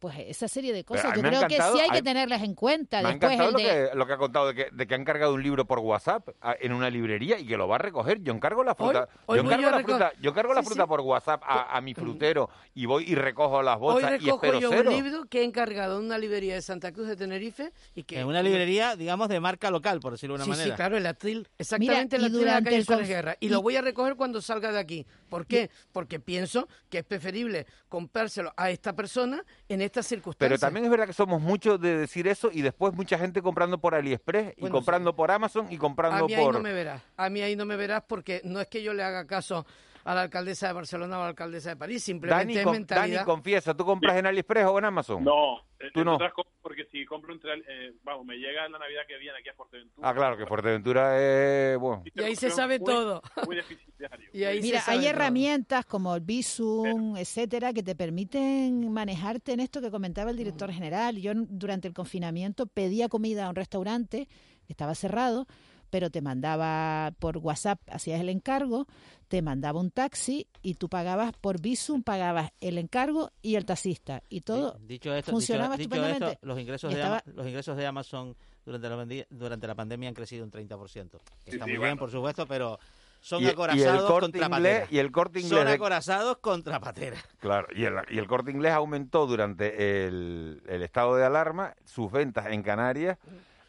[0.00, 1.14] pues esa serie de cosas.
[1.14, 3.02] Yo creo que sí hay que tenerlas en cuenta.
[3.02, 3.90] Me ha Después encantado el lo, de...
[3.90, 6.30] que, lo que ha contado de que, de que han cargado un libro por WhatsApp
[6.40, 8.20] a- en una librería y que lo va a recoger.
[8.22, 10.82] Yo encargo la fruta, Hoy- hoy yo encargo la fruta, yo cargo la Sí, fruta
[10.84, 10.88] sí.
[10.88, 14.36] por WhatsApp a, a mi frutero y voy y recojo las Hoy bolsas y recojo
[14.46, 14.90] espero yo cero.
[14.90, 18.20] un libro que he encargado en una librería de Santa Cruz de Tenerife y que...
[18.20, 20.70] En una librería, digamos, de marca local, por decirlo de una Sí, manera.
[20.70, 23.36] sí, claro, el atril, exactamente Mira, el y atril de la calle el Suárez Guerra.
[23.38, 25.06] Y, y- lo voy a recoger cuando salga de aquí.
[25.28, 25.70] ¿Por qué?
[25.92, 30.58] Porque pienso que es preferible comprárselo a esta persona en estas circunstancias.
[30.58, 33.78] Pero también es verdad que somos muchos de decir eso y después mucha gente comprando
[33.78, 36.54] por AliExpress y comprando por Amazon y A comprando mí ahí por...
[36.54, 37.02] no me verás.
[37.16, 39.66] A mí ahí no me verás porque no es que yo le haga caso
[40.04, 43.16] a la alcaldesa de Barcelona o a la alcaldesa de París, simplemente Dani, es mentalidad.
[43.18, 45.24] Dani, confiesa, ¿tú compras en AliExpress o en Amazon?
[45.24, 45.60] No,
[45.94, 46.18] Tú no.
[46.60, 50.06] porque si compro entre, eh, vamos, me llega la Navidad que viene aquí a Fuerteventura.
[50.08, 51.78] Ah, claro, que Fuerteventura es...
[51.78, 52.02] Bueno.
[52.14, 53.22] Y ahí se sabe Muy- todo.
[53.46, 54.28] Muy deficitario.
[54.32, 55.10] Y ahí Mira, se sabe hay todo.
[55.10, 60.70] herramientas como el Visum, etcétera, que te permiten manejarte en esto que comentaba el director
[60.70, 61.16] general.
[61.16, 64.26] Yo durante el confinamiento pedía comida a un restaurante
[64.66, 65.46] que estaba cerrado,
[65.90, 68.86] pero te mandaba por WhatsApp, hacías el encargo,
[69.30, 74.24] te mandaba un taxi y tú pagabas por Visum, pagabas el encargo y el taxista
[74.28, 76.32] y todo Dicho esto, funcionaba dicho, dicho estupendamente.
[76.34, 80.08] esto, los ingresos, de estaba- Ama- los ingresos de Amazon durante la, durante la pandemia
[80.08, 81.10] han crecido un 30%.
[81.44, 81.82] que Sí, está sí, muy bueno.
[81.92, 82.80] bien, por supuesto, pero
[83.20, 84.86] son Y- y el acorazados Corte contra Inglés- patera.
[84.90, 87.16] y el Corte Son Inglés de- acorazados contra patera.
[87.38, 92.10] Claro, y el, y el corte inglés aumentó durante el, el estado de alarma sus
[92.10, 93.16] ventas en Canarias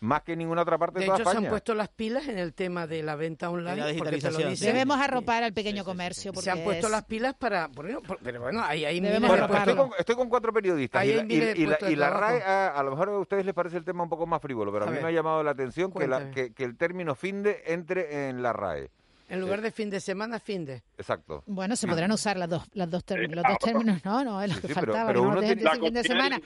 [0.01, 2.27] más que en ninguna otra parte de, De toda hecho, se han puesto las pilas
[2.27, 3.75] en el tema de la venta online.
[3.77, 4.67] la porque te lo digitalización, dicen.
[4.73, 7.67] Debemos arropar al pequeño comercio porque Se han puesto es- las pilas para...
[7.67, 11.01] bueno, por- Pero bueno, ahí hay Debemos miles Bueno, estoy, con, estoy con cuatro periodistas
[11.01, 11.95] Ahí y hay la, y- y la- y.
[11.95, 14.71] RAE, a, a lo mejor a ustedes les parece el tema un poco más frívolo,
[14.71, 15.03] pero a, A mí ver.
[15.03, 18.53] me ha llamado la atención que, la- que, que el término finde entre en la
[18.53, 18.89] RAE.
[19.29, 20.81] En lugar de fin de semana, fin de.
[20.97, 21.43] Exacto.
[21.45, 24.53] Bueno, se podrán usar las dos, las dos términos, los dos términos, no, no, es
[24.53, 26.41] lo que sí, faltaba, pero uno no tiene- decir fin de semana.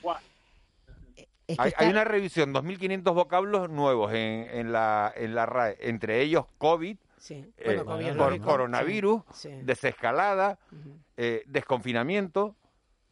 [1.46, 5.46] Es que Hay, está- hay una revisión, 2.500 vocablos nuevos en, en, la, en la
[5.46, 7.44] RAE, entre ellos COVID, Sí.
[7.56, 9.56] eh, COVID coronavirus, Sí, sí.
[9.62, 10.58] desescalada,
[11.16, 12.54] eh, desconfinamiento,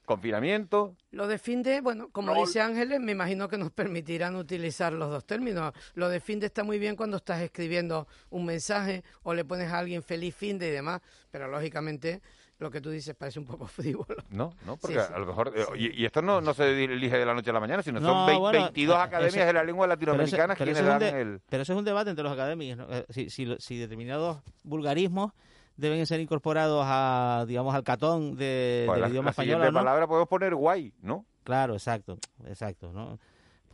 [0.04, 0.94] confinamiento.
[1.10, 5.10] Lo de fin de, bueno, como dice Ángeles, me imagino que nos permitirán utilizar los
[5.10, 5.72] dos términos.
[5.94, 9.72] Lo de fin de está muy bien cuando estás escribiendo un mensaje o le pones
[9.72, 12.20] a alguien feliz fin de y demás, pero lógicamente
[12.58, 14.16] lo que tú dices parece un poco frívolo.
[14.30, 15.12] No, no, porque Sí, sí.
[15.14, 15.52] a lo mejor.
[15.56, 18.00] eh, y, y esto no, no se elige de la noche a la mañana, sino
[18.00, 20.88] No, son vei- bueno, 22 eh, academias eso- de la lengua latinoamericana pero quienes eso
[20.88, 21.40] es un dan de- el.
[21.48, 22.76] Pero eso es un debate entre los académicos.
[22.78, 22.86] ¿no?
[22.94, 25.32] Eh, Si, si, lo- si determinados vulgarismos
[25.76, 29.72] deben ser incorporados a, digamos, al catón de, del la, idioma la español no.
[29.72, 31.26] palabra podemos poner guay, ¿no?
[31.42, 33.18] Claro, exacto, exacto, ¿no?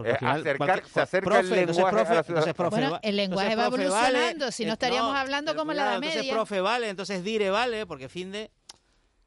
[0.03, 2.99] Eh, acercar- se acerca profe, el entonces lenguaje profe, a la ciudad- entonces profe Bueno,
[3.03, 5.89] el lenguaje entonces va vale, evolucionando, si no estaríamos hablando pero como en la Edad
[5.99, 6.33] cuidado, Entonces Media.
[6.33, 8.51] profe vale, entonces dire vale, porque fin de...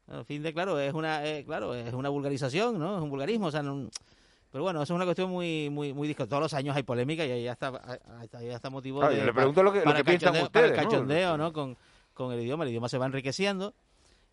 [0.06, 2.96] bueno, fin de, claro, es una, eh, claro, es una vulgarización, ¿no?
[2.98, 3.88] Es un vulgarismo, o sea, no-
[4.50, 6.28] pero bueno, eso es una cuestión muy muy muy disco.
[6.28, 7.68] Todos los años hay polémica y ahí ya está,
[8.38, 9.20] ahí ya está motivo Claro, de...
[9.20, 10.90] yo le pregunto lo que- lo para que el piensan cachondeo- para el ustedes, ¿no?
[10.90, 11.52] cachondeo, ¿no?
[11.52, 11.76] Con,
[12.12, 13.74] con el idioma, el idioma se va enriqueciendo.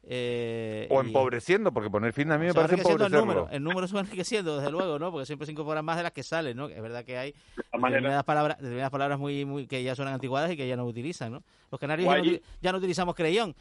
[0.03, 3.41] eh, O y- empobreciendo, porque poner fin a mí me parece enriqueciendo el empobrecerlo.
[3.43, 5.11] número, el número se va enriqueciendo, desde luego, ¿no?
[5.11, 6.67] Porque siempre se incorporan más de las que salen, ¿no?
[6.69, 7.35] Es verdad que hay
[7.71, 11.31] determinadas palabras, determinadas palabras muy, muy que ya suenan anticuadas y que ya no utilizan,
[11.33, 11.43] ¿no?
[11.71, 13.55] Los canarios ya no, ya no utilizamos creyón,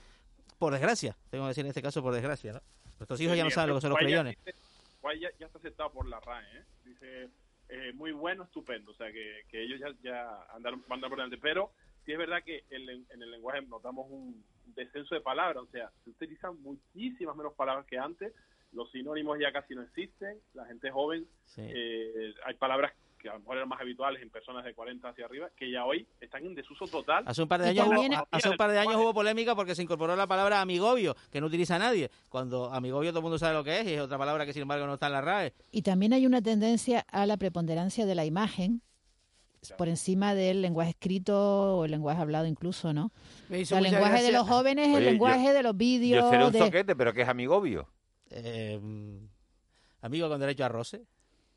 [0.61, 2.61] por desgracia, tengo que decir en este caso por desgracia, ¿no?
[2.99, 4.37] Nuestros hijos ya no saben lo que son los creyones.
[4.45, 6.65] ya, ya está aceptado por la RAE, ¿eh?
[6.85, 7.29] Dice,
[7.71, 11.39] eh, muy bueno, estupendo, o sea, que, que ellos ya, ya andaron, andaron por delante,
[11.39, 11.73] pero
[12.05, 16.11] sí es verdad que en, el lenguaje notamos un descenso de palabras, o sea, se
[16.11, 18.35] utilizan muchísimas menos palabras que antes,
[18.73, 21.63] los sinónimos ya casi no existen, la gente joven, Sí.
[21.65, 25.27] eh, hay palabras que a lo mejor eran más habituales en personas de 40 hacia
[25.27, 27.23] arriba, que ya hoy están en desuso total.
[27.27, 29.83] Hace un par de años, hubo, hace un par de años hubo polémica porque se
[29.83, 32.11] incorporó la palabra amigobio, que no utiliza nadie.
[32.29, 34.62] Cuando amigobio todo el mundo sabe lo que es y es otra palabra que sin
[34.62, 35.53] embargo no está en la RAE.
[35.71, 38.83] Y también hay una tendencia a la preponderancia de la imagen
[39.77, 43.12] por encima del lenguaje escrito o el lenguaje hablado incluso, ¿no?
[43.51, 45.77] Me O hizo sea, el lenguaje de los jóvenes Oye, el yo- lenguaje de los
[45.77, 46.25] vídeos.
[46.25, 47.87] Yo seré un de- soquete, pero que es amigobio.
[48.31, 48.81] Eh,
[50.01, 51.03] amigo con derecho a roce.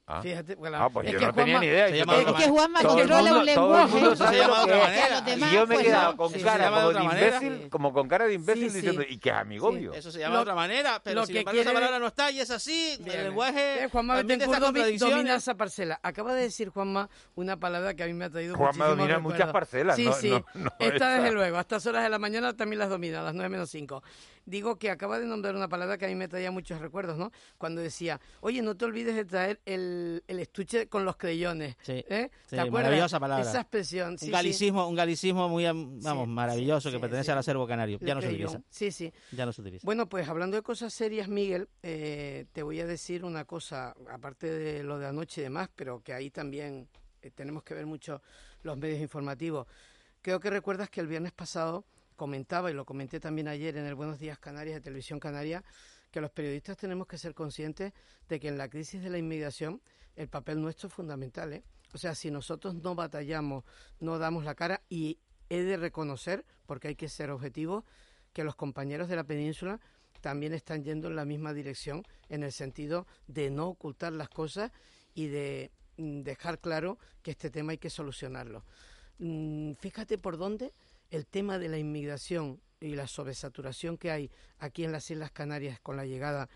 [0.05, 0.21] Ah.
[0.21, 1.85] Fíjate, bueno, Ah, pues es yo que no tenía Juanma- ni idea.
[1.87, 3.93] se Yo llama todo- de otra Es que Juanma controla un todo el lenguaje.
[3.93, 5.01] mundo Se sabe llama lo de que otra es.
[5.23, 5.33] manera.
[5.33, 8.33] Y yo me he pues, quedado con cara como de imbécil, como con cara de
[8.33, 8.75] imbécil Sí, sí.
[8.75, 9.93] diciendo, ¿y qué es amigobio?
[9.93, 12.07] Eso se llama Lo- de otra manera, pero lo sin que embargo esa palabra no
[12.07, 12.97] está y es así.
[12.99, 15.99] Bien, el lenguaje eh, Juanma domina esa parcela.
[16.03, 19.19] Acaba de decir Juanma una palabra que a mí me ha traído Juanma muchísimos domina
[19.19, 20.33] muchas parcelas, Sí, sí.
[20.79, 21.57] Esta desde luego.
[21.57, 24.03] A estas horas de la mañana también las domina, a las 9 menos 5.
[24.45, 27.31] Digo que acaba de nombrar una palabra que a mí me traía muchos recuerdos, ¿no?
[27.57, 31.75] Cuando decía, oye, no te olvides de traer el, el, el estuche con los creyones.
[31.81, 32.29] Sí, ¿eh?
[32.45, 32.71] sí, ¿Te acuerdas?
[32.83, 33.49] maravillosa palabra.
[33.49, 34.17] Esa expresión.
[34.17, 37.99] sí, un galicismo, un galicismo muy, am- vamos, maravilloso que pertenece al acervo canario.
[38.01, 38.61] Ya no se utiliza.
[38.69, 39.11] Sí, sí.
[39.31, 39.85] Ya no se utiliza.
[39.85, 44.49] Bueno, pues hablando de cosas serias, Miguel, eh, te voy a decir una cosa, aparte
[44.49, 46.87] de lo de anoche y demás, pero que ahí también
[47.21, 48.21] eh, tenemos que ver mucho
[48.63, 49.67] los medios informativos.
[50.21, 51.85] Creo que recuerdas que el viernes pasado
[52.15, 55.63] comentaba, y lo comenté también ayer en el Buenos Días Canarias de Televisión Canaria,
[56.13, 57.91] que los periodistas tenemos que ser conscientes
[58.29, 59.81] de que en la crisis de la inmigración
[60.15, 61.51] el papel nuestro es fundamental.
[61.53, 61.63] ¿eh?
[61.91, 63.63] O sea, si nosotros no batallamos,
[63.99, 65.17] no damos la cara, y
[65.49, 67.83] he de reconocer, porque hay que ser objetivos,
[68.31, 69.79] que los compañeros de la península
[70.21, 74.71] también están yendo en la misma dirección en el sentido de no ocultar las cosas
[75.15, 78.63] y de mm, dejar claro que este tema hay que solucionarlo.
[79.17, 80.73] Mm, Fíjate por dónde
[81.09, 85.79] el tema de la inmigración y la sobresaturación que hay aquí en las Islas Canarias
[85.79, 86.49] con la llegada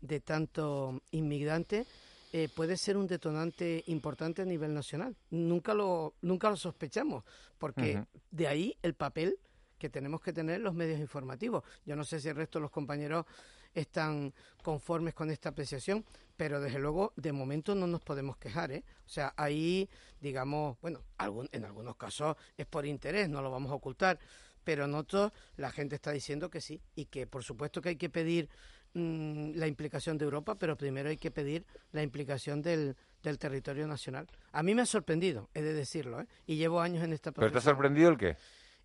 [0.00, 1.86] de tanto inmigrante
[2.32, 5.14] eh, puede ser un detonante importante a nivel nacional.
[5.30, 7.24] Nunca lo, nunca lo sospechamos,
[7.58, 9.38] porque de ahí el papel
[9.78, 11.64] que tenemos que tener los medios informativos.
[11.84, 13.26] Yo no sé si el resto de los compañeros
[13.74, 16.04] están conformes con esta apreciación,
[16.36, 18.84] pero desde luego de momento no nos podemos quejar, ¿eh?
[19.04, 19.88] O sea, ahí,
[20.20, 24.18] digamos, bueno, algún, en algunos casos es por interés, no lo vamos a ocultar,
[24.64, 27.96] pero en otros la gente está diciendo que sí y que por supuesto que hay
[27.96, 28.48] que pedir
[28.94, 33.86] mm, la implicación de Europa, pero primero hay que pedir la implicación del, del territorio
[33.86, 34.26] nacional.
[34.52, 36.26] A mí me ha sorprendido, he de decirlo, ¿eh?
[36.46, 37.72] y llevo años en esta ¿Pero te ha profesión.
[37.74, 38.36] sorprendido el qué?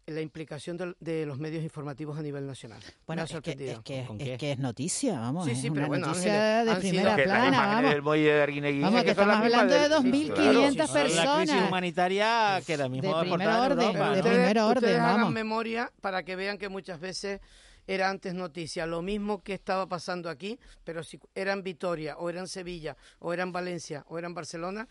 [0.08, 2.82] La implicación del- de, los medios informativos a nivel nacional.
[3.06, 5.44] Bueno, es que, es, que, es que es noticia, vamos.
[5.44, 7.92] Sí, es sí, una pero bueno, noticia Ángeles, de primera plana, vamos.
[7.92, 10.54] del muelle de Arguineguín, Vamos, es que estamos hablando de del- 2.500 Claro.
[10.54, 11.68] La crisis personas.
[11.68, 14.30] humanitaria que ahora mismo De es primer orden, Europa, de ¿no?
[14.30, 15.34] primer orden, ustedes hagan vamos.
[15.34, 17.42] memoria para que vean que muchas veces
[17.86, 22.30] era antes noticia lo mismo que estaba pasando aquí, pero si era en Vitoria, o
[22.30, 24.88] era en Sevilla, o era en Valencia, o era en Barcelona,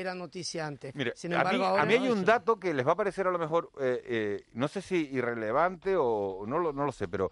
[0.00, 0.94] era noticia antes.
[0.94, 2.12] Mire, Sin a, embargo, mí, ahora a mí hay no.
[2.12, 5.08] un dato que les va a parecer a lo mejor, eh, eh, no sé si
[5.12, 7.30] irrelevante o no lo, no lo sé, pero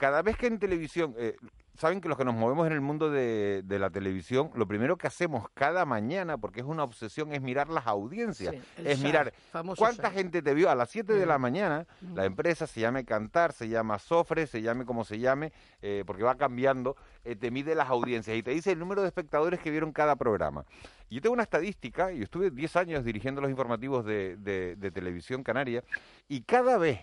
[0.00, 1.36] cada vez que en televisión, eh,
[1.76, 4.96] saben que los que nos movemos en el mundo de, de la televisión, lo primero
[4.98, 9.32] que hacemos cada mañana, porque es una obsesión, es mirar las audiencias, Sí, es mirar
[9.76, 11.42] cuánta gente te vio a las 7 de la Mm.
[11.42, 16.02] mañana, la empresa se llame Cantar, se llama Sofre, se llame como se llame, eh,
[16.06, 19.60] porque va cambiando, eh, te mide las audiencias y te dice el número de espectadores
[19.60, 20.64] que vieron cada programa.
[21.10, 25.42] Yo tengo una estadística, y estuve 10 años dirigiendo los informativos de, de- de televisión
[25.42, 25.82] canaria,
[26.28, 27.00] y cada vez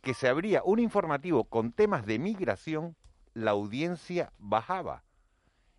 [0.00, 2.96] que se abría un informativo con temas de migración,
[3.34, 5.04] la audiencia bajaba.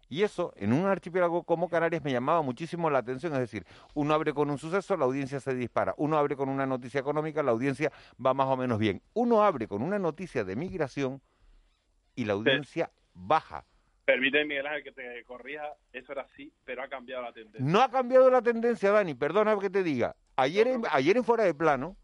[0.09, 3.31] Y eso, en un archipiélago como Canarias, me llamaba muchísimo la atención.
[3.31, 5.93] Es decir, uno abre con un suceso, la audiencia se dispara.
[5.95, 7.93] Uno abre con una noticia económica, la audiencia
[8.23, 9.01] va más o menos bien.
[9.13, 11.21] Uno abre con una noticia de migración
[12.13, 13.63] y la audiencia baja.
[14.03, 15.63] Permíteme, Miguel Ángel, que te corrija.
[15.93, 17.65] Eso era así, pero ha cambiado la tendencia.
[17.65, 19.13] No ha cambiado la tendencia, Dani.
[19.13, 20.17] Perdona que te diga.
[20.35, 21.95] Ayer en, ayer en Fuera de Plano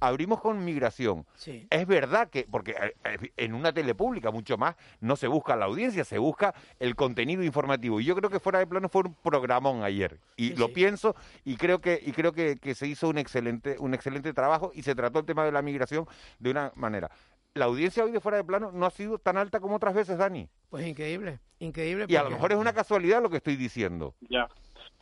[0.00, 1.26] abrimos con migración.
[1.34, 1.66] Sí.
[1.70, 5.56] Es verdad que, porque eh, eh, en una tele pública mucho más, no se busca
[5.56, 8.00] la audiencia, se busca el contenido informativo.
[8.00, 10.18] Y yo creo que Fuera de Plano fue un programón ayer.
[10.36, 10.72] Y Sí, lo sí.
[10.72, 14.72] pienso y creo que y creo que, que se hizo un excelente un excelente trabajo
[14.74, 16.06] y se trató el tema de la migración
[16.38, 17.10] de una manera.
[17.54, 20.16] La audiencia hoy de Fuera de Plano no ha sido tan alta como otras veces,
[20.18, 20.48] Dani.
[20.68, 22.06] Pues increíble, increíble.
[22.08, 24.14] Y a lo mejor es una casualidad lo que estoy diciendo.
[24.28, 24.48] Ya.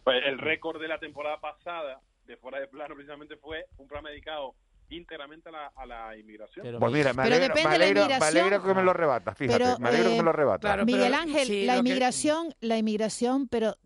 [0.02, 4.08] Pues el récord de la temporada pasada de Fuera de Plano precisamente fue un programa
[4.10, 4.54] dedicado
[4.90, 6.66] íntegramente a la, a la inmigración.
[6.78, 8.22] Pues mira, me Pero alegra, depende me de la me inmigración.
[8.38, 10.84] alegra que me lo rebatas, fíjate, Pero, me alegro que eh, me lo rebatas.
[10.86, 13.76] Miguel Ángel, sí, la que- inmigración, la inmigración, pero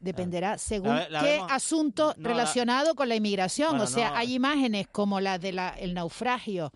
[0.00, 3.70] dependerá según La ve- la qué vemos- asunto no, la- relacionado con la inmigración.
[3.70, 4.16] Bueno, o sea, no.
[4.16, 6.72] hay imágenes como la de la el naufragio.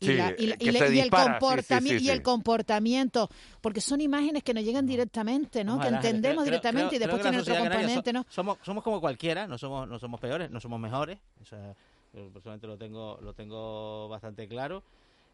[0.00, 3.28] Y, Sí, la- y la- que y el dispara, sí, sí, comportamiento y el comportamiento
[3.60, 7.22] porque son imágenes que nos llegan directamente no que entendemos creo- directamente creo- y después
[7.22, 10.58] tiene otro componente so- no somos somos como cualquiera no somos no somos peores no
[10.58, 11.72] somos mejores o sea,
[12.12, 14.82] yo personalmente lo tengo lo tengo bastante claro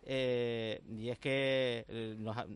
[0.04, 2.46] eh, y es que eh, nos ha-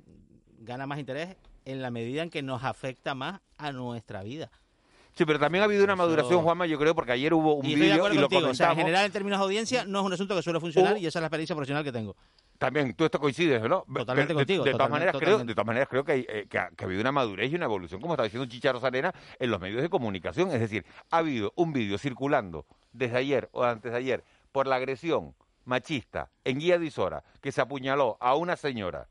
[0.60, 4.50] gana más interés en la medida en que nos afecta más a nuestra vida
[5.14, 7.74] Sí, pero también ha habido una maduración, Juanma, yo creo, porque ayer hubo un y
[7.74, 8.76] vídeo y lo contigo o sea, en comentamos.
[8.78, 11.18] general en términos de audiencia no es un asunto que suele funcionar Hubo- y esa
[11.18, 12.16] es la experiencia profesional que tengo
[12.56, 13.84] También, tú esto coincides, ¿no?
[13.94, 16.46] Totalmente de- contigo, De, todas totalmente, maneras, creo, de todas maneras, creo que, hay, eh,
[16.48, 19.12] que, ha, que ha habido una madurez y una evolución, como está diciendo Chicharo Sarena,
[19.38, 20.50] en los medios de comunicación.
[20.50, 24.76] Es decir, ha habido un vídeo circulando desde ayer o antes de ayer por la
[24.76, 25.34] agresión
[25.64, 29.08] machista en Guía de Isora, que se apuñaló a una señora.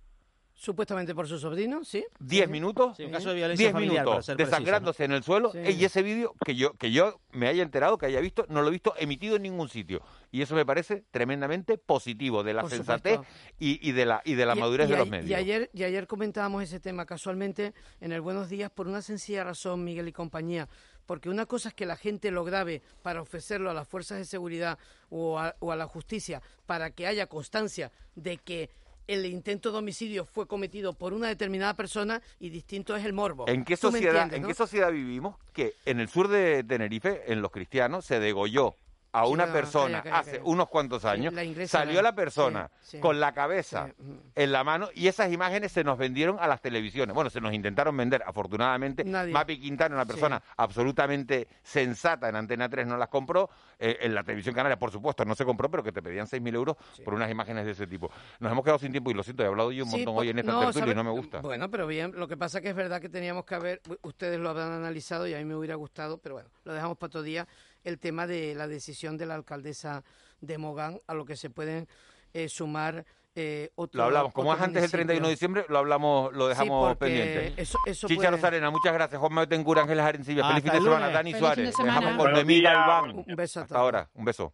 [0.53, 2.05] Supuestamente por su sobrino, ¿sí?
[2.19, 5.23] 10 minutos, Sí, un caso de violencia 10 familiar, para minutos preciso, desangrándose en el
[5.23, 5.57] suelo Sí.
[5.79, 8.67] y ese vídeo que yo que yo me haya enterado, que haya visto, no lo
[8.67, 10.03] he visto emitido en ningún sitio.
[10.29, 13.19] Y eso me parece tremendamente positivo de la Por sensatez
[13.57, 15.31] y, y de la y de la Y- madurez y de los medios.
[15.31, 19.43] Y ayer, y ayer comentábamos ese tema casualmente en el Buenos Días por una sencilla
[19.43, 20.69] razón, Miguel y compañía,
[21.05, 24.25] porque una cosa es que la gente lo grabe para ofrecerlo a las fuerzas de
[24.25, 24.77] seguridad
[25.09, 28.69] o a, o a la justicia para que haya constancia de que
[29.07, 33.47] el intento de homicidio fue cometido por una determinada persona y distinto es el morbo.
[33.47, 37.51] ¿En qué sociedad, en qué sociedad vivimos que en el sur de Tenerife, en los
[37.51, 38.75] cristianos, se degolló
[39.13, 40.43] a una no, persona calla, calla, hace calla.
[40.45, 42.99] unos cuantos años, la salió la- persona sí, sí.
[42.99, 44.11] con la cabeza mm.
[44.35, 47.13] en la mano y esas imágenes se nos vendieron a las televisiones.
[47.13, 49.03] Bueno, se nos intentaron vender, afortunadamente.
[49.03, 49.33] Nadie.
[49.33, 53.49] Mapi Quintana, una persona absolutamente sensata en Antena 3, no las compró.
[53.79, 56.53] Eh, en la televisión canaria, por supuesto, no se compró, pero que te pedían 6.000
[56.53, 58.11] euros por unas imágenes de ese tipo.
[58.39, 60.39] Nos hemos quedado sin tiempo y lo siento, he hablado yo un montón hoy en
[60.39, 61.41] esta no, tertulia y no me gusta.
[61.41, 64.49] Bueno, pero bien, lo que pasa que es verdad que teníamos que haber, ustedes lo
[64.49, 67.47] habrán analizado y a mí me hubiera gustado, pero bueno, lo dejamos para otro día,
[67.83, 70.03] el tema de la decisión de la alcaldesa
[70.39, 71.87] de Mogán, a lo que se pueden
[72.33, 76.33] eh, sumar eh, otros Lo hablamos, como es antes del 31 de diciembre, lo hablamos,
[76.33, 77.53] lo dejamos pendiente.
[77.61, 79.19] eso- eso Chicha puede- Rosarena, muchas gracias.
[79.21, 80.45] Juan Betancourt, Ángeles Arencibia.
[80.47, 81.09] Feliz fin de semana.
[81.09, 81.73] Dani Feliz Suárez.
[81.77, 82.73] Dejamos con días.
[82.75, 83.23] Albán.
[83.25, 83.81] Un beso a Hasta todos.
[83.83, 84.09] ahora.
[84.15, 84.53] Un beso.